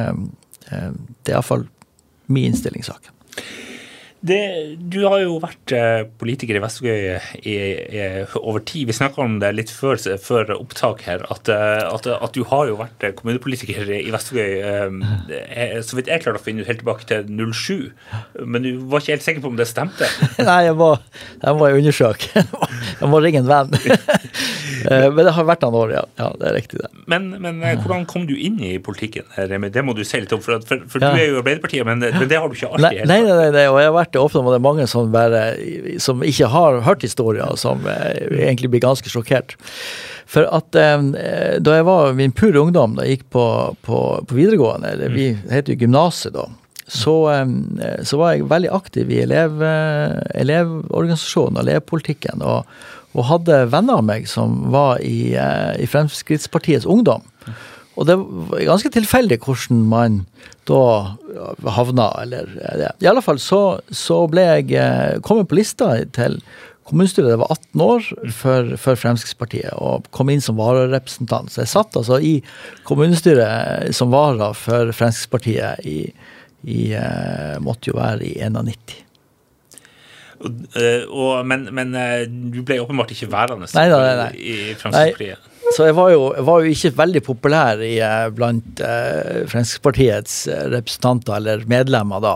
[0.71, 0.91] eh,
[1.25, 1.67] det er iallfall
[2.27, 3.11] min innstilling i saken.
[4.25, 4.41] Det,
[4.79, 7.03] du har jo vært eh, politiker i Vestvågøy
[7.45, 7.55] i,
[8.39, 8.87] over tid.
[8.89, 12.71] Vi snakka om det litt før, før opptak her, at, eh, at, at, du har
[12.71, 17.05] jo vært kommunepolitiker i Vestvågøy eh, så vidt jeg klarte å finne ut helt tilbake
[17.11, 17.91] til 07.
[18.41, 20.09] Men du var ikke helt sikker på om det stemte?
[20.49, 20.91] Nei, jeg må,
[21.43, 22.45] jeg må undersøke.
[22.95, 23.73] Jeg må ringe en venn.
[25.15, 26.03] Men det har vært noen år, ja.
[26.19, 26.29] ja.
[26.39, 26.89] Det er riktig, det.
[27.11, 29.27] Men, men hvordan kom du inn i politikken?
[29.35, 30.41] Det må du si litt om.
[30.43, 31.11] For, for, for ja.
[31.13, 33.05] du er jo Arbeiderpartiet, men, men, det har du ikke alltid.
[33.05, 35.13] Nei, nei, nei, nei, og jeg har vært det ofte, og det er mange som,
[35.13, 35.45] bare,
[36.03, 39.57] som ikke har hørt historier, som eh, egentlig blir ganske sjokkert.
[40.31, 41.07] For at eh,
[41.61, 43.47] da jeg var min pure ungdom, da jeg gikk på,
[43.85, 45.49] på, på videregående, eller vi mm.
[45.53, 46.47] heter jo gymnaset da,
[46.87, 52.45] så, eh, så, var jeg veldig aktiv i elev, eh, elevorganisasjonen og elevpolitikken.
[52.45, 52.77] Og,
[53.15, 57.23] og, hadde venner av meg som var i, eh, i Fremskrittspartiets Ungdom.
[57.95, 60.25] Og det var ganske tilfeldig hvordan man
[60.67, 61.15] da
[61.77, 62.91] havna, eller det.
[62.99, 66.41] I alle fall så, så ble jeg eh, kommet på lista til
[66.85, 71.53] kommunestyret jeg var 18 år for, for, Fremskrittspartiet, og kom inn som vararepresentant.
[71.53, 72.35] Så jeg satt altså i
[72.85, 75.99] kommunestyret som vara for Fremskrittspartiet i,
[76.69, 79.04] i eh, måtte jo være i 91.
[80.45, 80.61] Og,
[81.09, 84.31] og, men, men, eh, du ble åpenbart ikke værende nei, nei, nei.
[84.37, 85.51] i Fremskrittspartiet?
[85.73, 90.37] Så jeg var jo, jeg var jo ikke veldig populær i, eh, blant eh, Fremskrittspartiets
[90.51, 92.35] eh, representanter eller medlemmer da.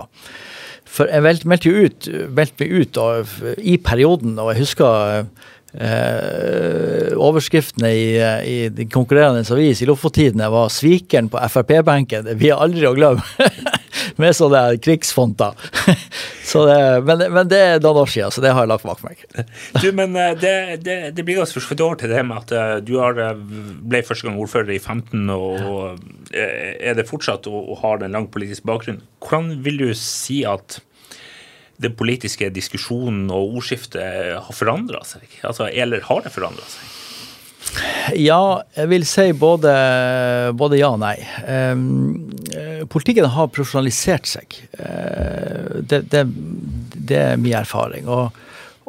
[0.90, 5.28] For jeg meldte jo ut, meldte meg ut av, i perioden, og jeg husker
[5.78, 8.08] eh, overskriftene i,
[8.50, 12.34] i den konkurrerende avis i Lofotidene var 'Svikeren på Frp-benken'.
[12.40, 13.22] Vi er aldri å glemme.
[14.20, 15.56] med sånne krigsfonter.
[16.52, 19.04] så det, men, men, det er noen år siden, så det har jeg lagt bak
[19.06, 19.24] meg.
[19.80, 20.54] du, men eh, det,
[20.86, 24.04] det, det blir oss for over til det med at eh, du har, eh, ble
[24.06, 28.68] første gang ordfører i 15 og er det fortsatt og, og har en lang politisk
[28.70, 29.02] bakgrunn.
[29.24, 30.82] Hvordan vil du si at
[31.80, 35.26] den politiske diskusjonen og ordskiftet har forandra seg?
[35.48, 36.99] Altså, eller har det forandra seg?
[38.18, 39.74] Ja, jeg vil si både,
[40.58, 41.16] både ja og nei.
[41.46, 42.32] Um,
[42.90, 44.58] politikken har profesjonalisert seg.
[44.80, 46.26] Uh, det, det,
[46.96, 48.10] det, er min erfaring.
[48.10, 48.36] Og,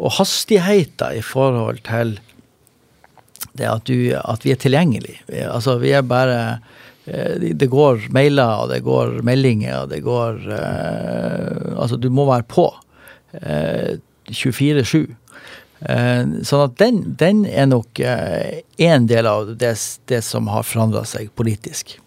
[0.01, 2.17] og hastigheten i forhold til
[3.59, 5.21] det at, du, at vi er tilgjengelige.
[5.51, 6.41] Altså, vi er bare
[7.11, 12.27] Eh, det går mailer, og det går meldinger, og det går uh, Altså, du må
[12.29, 12.69] være på.
[13.35, 13.99] Uh,
[14.31, 15.09] 24-7.
[15.81, 19.73] Uh, sånn at den, den er nok én del av det,
[20.11, 21.99] det, som har forandra seg politisk.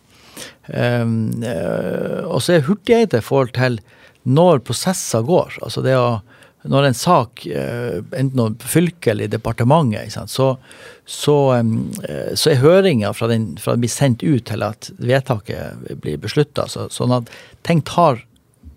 [0.64, 3.80] og så er hurtighet i forhold til
[4.24, 5.58] når prosesser går.
[5.66, 6.22] Altså det å
[6.64, 10.58] når en sak, eh, enten om fylket eller departementet, så,
[11.06, 13.28] så, eh, så, er høringa fra,
[13.60, 17.32] fra den blir sendt ut til at vedtaket blir beslutta, så, sånn at
[17.68, 18.24] ting tar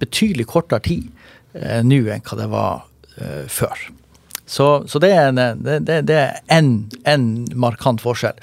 [0.01, 1.07] betydelig kortere tid
[1.55, 2.83] eh, nå enn hva det var
[3.21, 3.87] eh, før.
[4.47, 6.19] Så, så det er en, det, det
[7.59, 8.37] markant forskjell.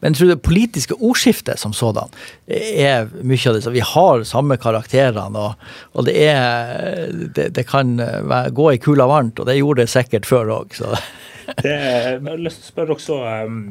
[0.00, 2.12] Men jeg tror det politiske ordskiftet som sådan
[2.46, 3.64] er mye av det.
[3.66, 8.82] Så vi har samme karakterene, og, og det er det, det kan være, gå i
[8.82, 10.78] kula varmt, og det gjorde det sikkert før òg.
[11.66, 13.18] jeg har lyst til å spørre også
[13.50, 13.64] um,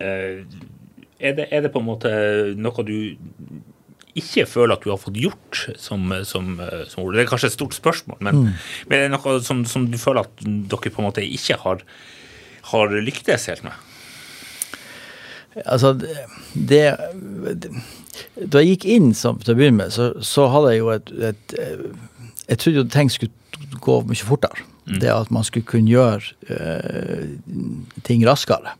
[0.00, 2.10] er, det, er det på en måte
[2.58, 2.98] noe du
[4.18, 6.52] ikke føler at du har fått gjort som, som,
[6.90, 7.08] som?
[7.12, 8.68] Det er kanskje et stort spørsmål, men, mm.
[8.90, 11.82] men er det noe som, som, du føler at dere på en måte ikke har,
[12.70, 13.74] har lyktes helt med?
[15.62, 16.96] Altså, det,
[17.46, 17.70] det,
[18.50, 21.12] Da jeg gikk inn som, til å begynne med, så, så hadde jeg jo et,
[21.30, 21.56] et,
[22.48, 24.66] Jeg trodde jo ting skulle gå mye fortere.
[24.84, 24.98] Mm.
[25.00, 27.28] Det at man skulle kunne gjøre uh,
[28.04, 28.74] ting raskere.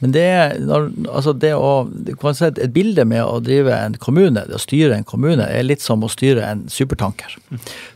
[0.00, 0.28] Men det,
[0.66, 1.86] når, altså det å
[2.34, 5.84] si Et bilde med å drive en kommune, det å styre en kommune, er litt
[5.84, 7.36] som å styre en supertanker.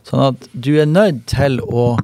[0.07, 1.97] Sånn at du er nødt til å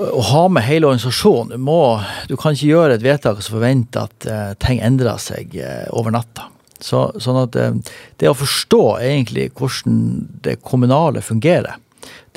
[0.00, 1.50] å ha med hele organisasjonen.
[1.54, 5.56] Du, må, du kan ikke gjøre et vedtak og forvente at uh, ting endrer seg
[5.58, 6.46] uh, over natta.
[6.80, 9.98] Så, sånn at uh, Det å forstå egentlig hvordan
[10.46, 11.80] det kommunale fungerer,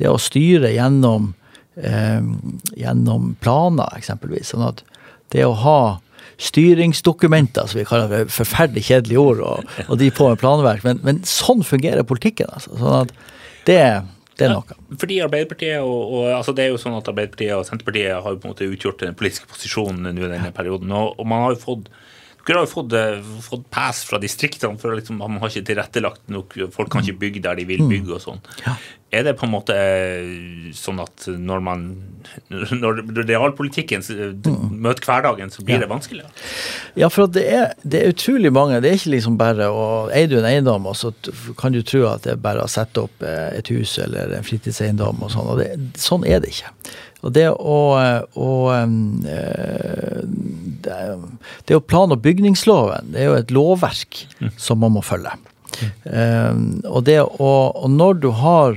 [0.01, 1.34] det å styre gjennom,
[1.76, 4.51] gjennom planer, eksempelvis.
[4.53, 4.84] sånn at
[5.34, 5.78] det å ha
[6.41, 10.84] styringsdokumenter, som vi kaller det, forferdelig kjedelige ord, og, og de på med planverk.
[10.86, 12.49] Men, men, sånn fungerer politikken.
[12.53, 12.76] altså.
[12.80, 13.13] Sånn at
[13.67, 13.80] det,
[14.39, 14.65] det er noe.
[14.69, 18.39] Ja, fordi Arbeiderpartiet og, og, altså det er jo sånn at Arbeiderpartiet og Senterpartiet har
[18.39, 20.91] på en måte utgjort den politiske posisjonen nå i denne perioden.
[20.97, 21.91] Og, og man har jo fått
[22.47, 26.27] dere har jo fått, eh, fått pass fra distriktene, for liksom, man har ikke tilrettelagt
[26.27, 26.57] nok.
[26.75, 27.93] Folk kan ikke bygge der de vil mm.
[27.93, 28.43] bygge og sånn.
[28.65, 28.75] Ja.
[29.13, 29.75] Er det på en måte
[30.73, 31.83] sånn at når man
[32.49, 34.73] Når realpolitikken mm.
[34.81, 35.83] møter hverdagen, så blir ja.
[35.83, 36.31] det vanskeligere?
[36.97, 38.81] Ja, for det er, det er, utrolig mange.
[38.81, 41.13] Det er ikke liksom bare å Eier du en eiendom, og så
[41.59, 44.47] kan du tro at det er bare å sette opp eh, et hus eller en
[44.47, 45.51] fritidseiendom og sånn.
[45.53, 46.73] Og det, sånn er det ikke.
[47.24, 47.80] Og det å,
[48.36, 50.21] å eh,
[50.84, 54.53] det, å plan- og bygningsloven det er jo et lovverk mm.
[54.59, 55.36] som man må følge.
[55.74, 56.84] Mm.
[56.86, 58.76] og, det å, og når du har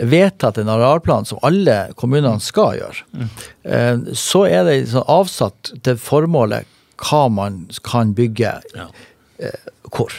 [0.00, 4.06] vedtatt en arealplan som alle kommunene skal gjøre, mm.
[4.16, 6.64] så er det liksom avsatt til formålet
[7.02, 8.86] hva man kan bygge ja.
[9.92, 10.16] hvor.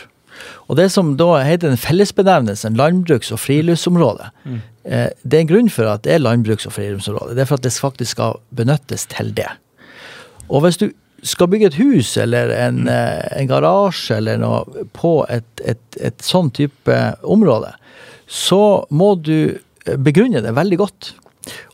[0.67, 4.61] Og det som da heter en fellesbenevnelse, en landbruks- og friluftsområde, mm.
[4.85, 7.35] Eh, det er en grunn for at det er landbruks- og friluftsområde.
[7.35, 9.49] Det er for at det faktisk skal benyttes til det.
[10.49, 10.89] Og hvis du
[11.23, 16.23] skal bygge et hus eller en, eh, en garasje eller noe på et, et, et
[16.23, 17.71] sånn type område,
[18.27, 21.13] så må du eh, begrunne det veldig godt.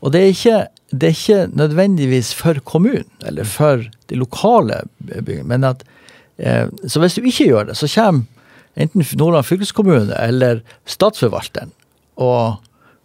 [0.02, 0.60] Og det er ikke,
[0.92, 5.86] det er ikke nødvendigvis for kommunen eller for de lokale byggene, men at
[6.88, 8.24] Så hvis du ikke gjør det, så kommer
[8.80, 11.74] enten Nordland fylkeskommune eller Statsforvalteren
[12.16, 12.60] og,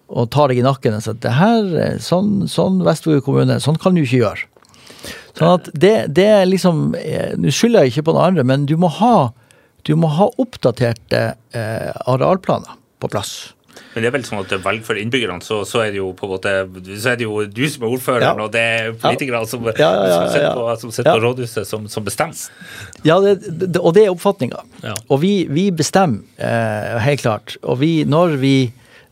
[0.08, 1.70] og tar deg i nakken og sier at det her,
[2.02, 4.50] sånn, sånn Vestvåg kommune, sånn kan du ikke gjøre.
[5.34, 8.68] Sånn at det, det er liksom eh, Nå skylder jeg ikke på noen andre, men
[8.70, 9.32] du må ha,
[9.88, 11.26] du må ha oppdaterte
[11.56, 13.34] eh, arealplaner på plass.
[13.94, 16.26] Men det er vel sånn at velg for innbyggerne så, så, er det jo på
[16.26, 16.52] en måte
[16.98, 18.46] så er det jo du som er ordføreren, ja.
[18.46, 19.50] og det er politikerne ja.
[19.50, 22.46] som, ja, som, sitter på, som sitter på rådhuset, som, som, bestemmer.
[23.06, 24.62] Ja, det, det, og det er oppfatninga.
[25.08, 27.56] Og vi, vi bestemmer, eh, helt klart.
[27.62, 28.56] Og vi, når vi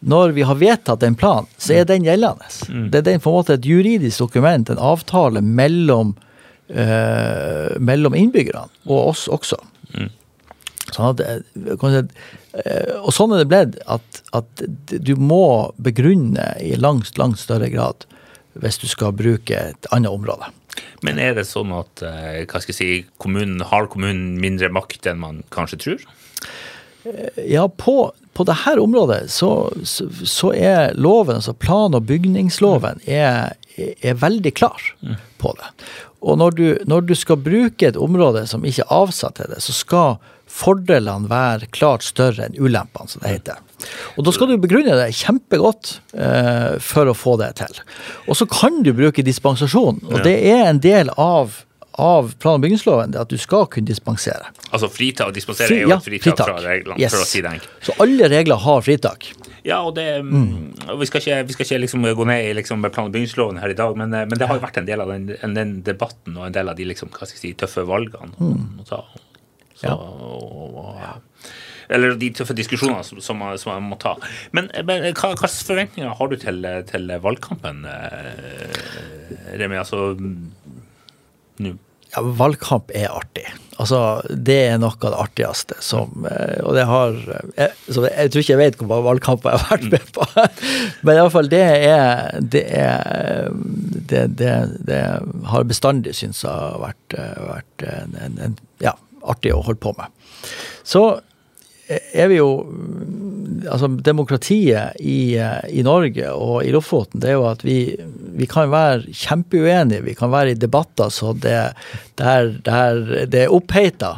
[0.02, 1.90] når vi har vedtatt en plan, så er mm.
[1.92, 2.48] den gjeldende.
[2.68, 2.86] Mm.
[2.90, 6.16] Det er den på en måte et juridisk dokument, en avtale mellom,
[6.68, 9.60] eh, mellom innbyggerne og oss også.
[9.94, 10.10] Mm.
[10.92, 12.24] Sånn at, eh,
[12.64, 17.70] eh, og sånn er det blitt at, at, du må begrunne i langt, langt større
[17.72, 18.08] grad
[18.60, 20.50] hvis du skal bruke et annet område.
[21.06, 22.90] Men er det sånn at eh, hva skal jeg si,
[23.22, 26.04] kommunen, har kommunen mindre makt enn man kanskje tror?
[27.48, 29.50] Ja, på, på dette området så,
[29.84, 34.92] så, så, er loven, altså plan- og bygningsloven, er, er veldig klar
[35.42, 35.72] på det.
[36.22, 39.58] Og når du, når du, skal bruke et område som ikke er avsatt til det,
[39.64, 40.20] så skal
[40.52, 43.58] fordelene være klart større enn ulempene, som det heter.
[44.14, 47.82] Og da skal du begrunne det kjempegodt eh, for å få det til.
[48.28, 51.62] Og så kan du bruke dispensasjon, og det er en del av
[52.02, 54.50] av plan- og bygningsloven er at du skal kunne dispensere.
[54.70, 56.50] Altså fritak og dispensere Fri, er jo et fritak, fritak.
[56.50, 57.14] fra reglene, yes.
[57.14, 57.80] for å si det enkelt.
[57.86, 59.28] Så alle regler har fritak.
[59.62, 60.96] Ja, og det mm.
[60.98, 63.70] Vi skal ikke, vi skal ikke liksom gå ned i liksom plan- og bygningsloven her
[63.70, 66.48] i dag, men, men, det har jo vært en del av den, den, debatten og
[66.48, 68.64] en del av de liksom, si, tøffe valgene mm.
[68.82, 69.04] å ta.
[69.78, 69.94] Så, ja.
[69.94, 71.22] og, og,
[71.92, 74.16] eller de tøffe diskusjonene som, som, man, som man må ta.
[74.56, 79.78] Men, men hva, hva forventninger har du til, til valgkampen, eh, Remi?
[79.78, 80.14] Altså
[81.62, 81.74] nå?
[82.12, 83.46] Ja, valgkamp er artig.
[83.80, 83.98] Altså,
[84.28, 88.42] det er noe av det artigste som eh, Og det har jeg, eh, jeg tror
[88.42, 90.26] ikke jeg vet hvor mange valgkamper jeg har vært med på.
[91.08, 93.48] Men iallfall det er Det, er,
[94.12, 94.52] det, det,
[94.86, 95.00] det
[95.54, 97.16] har bestandig syntes har vært,
[97.48, 98.92] vært en, en, en, ja,
[99.24, 100.12] artig å holde på med.
[100.84, 101.06] Så
[101.88, 102.50] er vi jo
[103.62, 105.36] Altså, demokratiet i,
[105.70, 107.94] i, Norge og i Lofoten, det er jo at vi,
[108.34, 110.02] vi kan være kjempeuenige.
[110.02, 111.54] Vi kan være i debatter så det,
[112.18, 112.98] der, der
[113.30, 114.16] det er oppheita.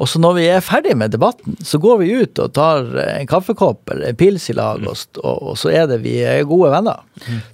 [0.00, 3.28] Og så når vi er ferdig med debatten, så går vi ut og tar en
[3.30, 7.04] kaffekopp eller en pils i lag, og, og, så er det vi er gode venner.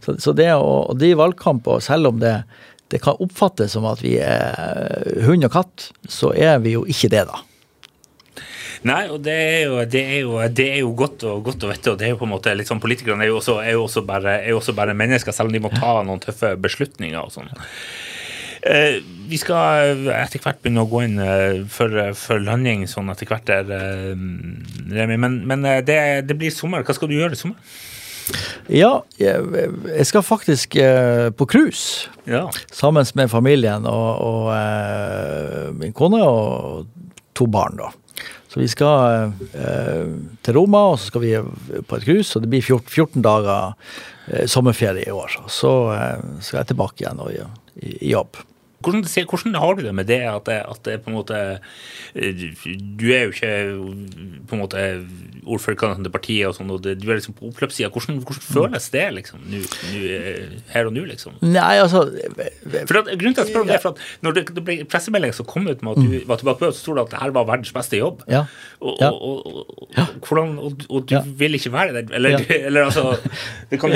[0.05, 2.37] Så, så det å drive valgkamp, og selv om det,
[2.95, 7.11] det kan oppfattes som at vi er hund og katt, så er vi jo ikke
[7.13, 7.43] det, da.
[8.87, 11.71] Nei, og det er jo, det er jo, det er jo godt, og, godt, å
[11.73, 11.93] vite.
[11.93, 14.05] og det er jo på en måte sånn Politikerne er jo også, er jo også,
[14.07, 17.51] bare, er også bare, mennesker, selv om de må ta noen tøffe beslutninger og sånn.
[18.67, 23.31] Eh, vi skal etter hvert begynne å gå inn eh, for, for landing sånn etter
[23.31, 24.15] hvert der, eh,
[24.95, 25.19] Remi.
[25.19, 26.87] Men, men det, det, blir sommer.
[26.87, 27.77] Hva skal du gjøre i sommer?
[28.73, 29.43] Ja, jeg,
[29.87, 32.11] jeg skal faktisk eh, på cruise.
[32.27, 32.47] Ja.
[32.75, 36.91] Sammen med familien og, og eh, min kone og
[37.37, 37.93] to barn, da.
[38.57, 41.35] Så vi skal eh, til Roma, og så skal vi
[41.85, 42.31] på et cruise.
[42.33, 43.75] Og det blir 14, 14 dager
[44.33, 45.35] eh, sommerferie i år.
[45.53, 47.43] Så eh, skal jeg tilbake igjen og i,
[48.01, 48.41] i jobb.
[48.87, 51.39] Hvordan, hvordan, har du det med det at, det at det på en måte
[52.15, 52.45] eh,
[53.01, 53.53] Du er jo ikke
[54.47, 54.85] på en måte
[55.47, 57.91] ordførerkandidat til partiet, og sånn, og det, du er liksom på oppløpssida.
[57.93, 61.37] Hvordan, hvordan, føles det liksom, nu, nu, eh, her og nå, liksom?
[61.43, 62.05] Nei, altså
[62.87, 64.65] for at, Grunnen til at jeg spør om det, er for at når det, det
[64.67, 66.29] ble pressemelding som kom ut med at du mm.
[66.31, 68.25] var tilbake på så sto det at det her var verdens beste jobb.
[68.31, 68.45] Ja.
[68.81, 69.11] Og, ja.
[69.11, 71.23] og, og, hvordan, og, du ja.
[71.39, 72.15] vil ikke være der?
[72.19, 73.17] Eller, eller altså
[73.71, 73.95] kan,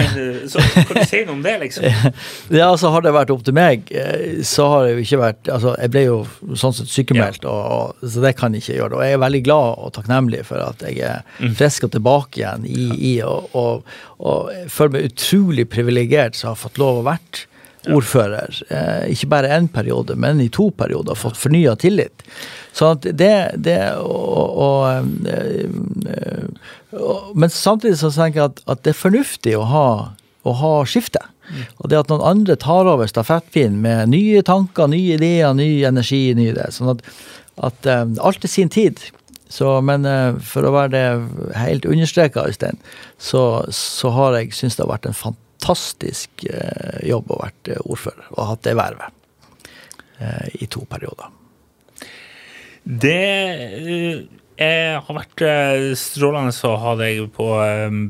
[0.50, 1.86] så, kan du si noe om det, liksom?
[2.60, 5.50] Ja, altså Har det vært opp til meg, eh, så har det jo ikke vært
[5.52, 6.16] altså Jeg ble jo
[6.58, 8.98] sånn sett sykemeldt, og, så det kan jeg ikke gjøre.
[8.98, 11.54] Og jeg er veldig glad og takknemlig for at jeg er mm.
[11.58, 16.52] frisk og tilbake igjen i, i og, og, og jeg føler meg utrolig privilegert som
[16.52, 17.46] har fått lov å være
[17.88, 18.62] ordfører.
[18.68, 21.16] Eh, ikke bare én periode, men i to perioder.
[21.18, 22.24] Fått fornya tillit.
[22.76, 26.44] Sånn at det, det og, og, øh,
[26.92, 29.88] og, Men samtidig så tenker jeg at, at, det er fornuftig å ha,
[30.44, 31.22] å ha skifte.
[31.80, 36.28] Og det at noen andre tar over stafettpinnen med nye tanker, nye ideer, ny energi,
[36.38, 36.68] ny det.
[36.76, 37.02] Sånn at,
[37.70, 39.02] at øh, alt er sin tid.
[39.50, 42.78] Så, men uh, for å være det helt understreka, Øystein,
[43.18, 47.88] så, så, har jeg syntes det har vært en fantastisk uh, jobb å være uh,
[47.90, 49.16] ordfører og hatt det vervet
[50.60, 51.30] i to perioder.
[52.84, 54.28] Det
[54.60, 55.42] jeg har vært
[55.96, 57.46] strålende å ha deg på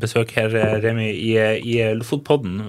[0.03, 2.65] besøk her, Remi, i, i Lofotpodden.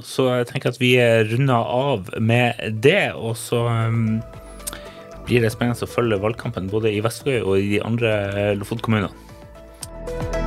[0.00, 0.94] Så jeg tenker at vi
[1.28, 3.12] runder av med det.
[3.12, 3.60] Og så
[5.28, 10.43] blir det spennende å følge valgkampen både i Vestvågøy og i de andre Lofotkommunene.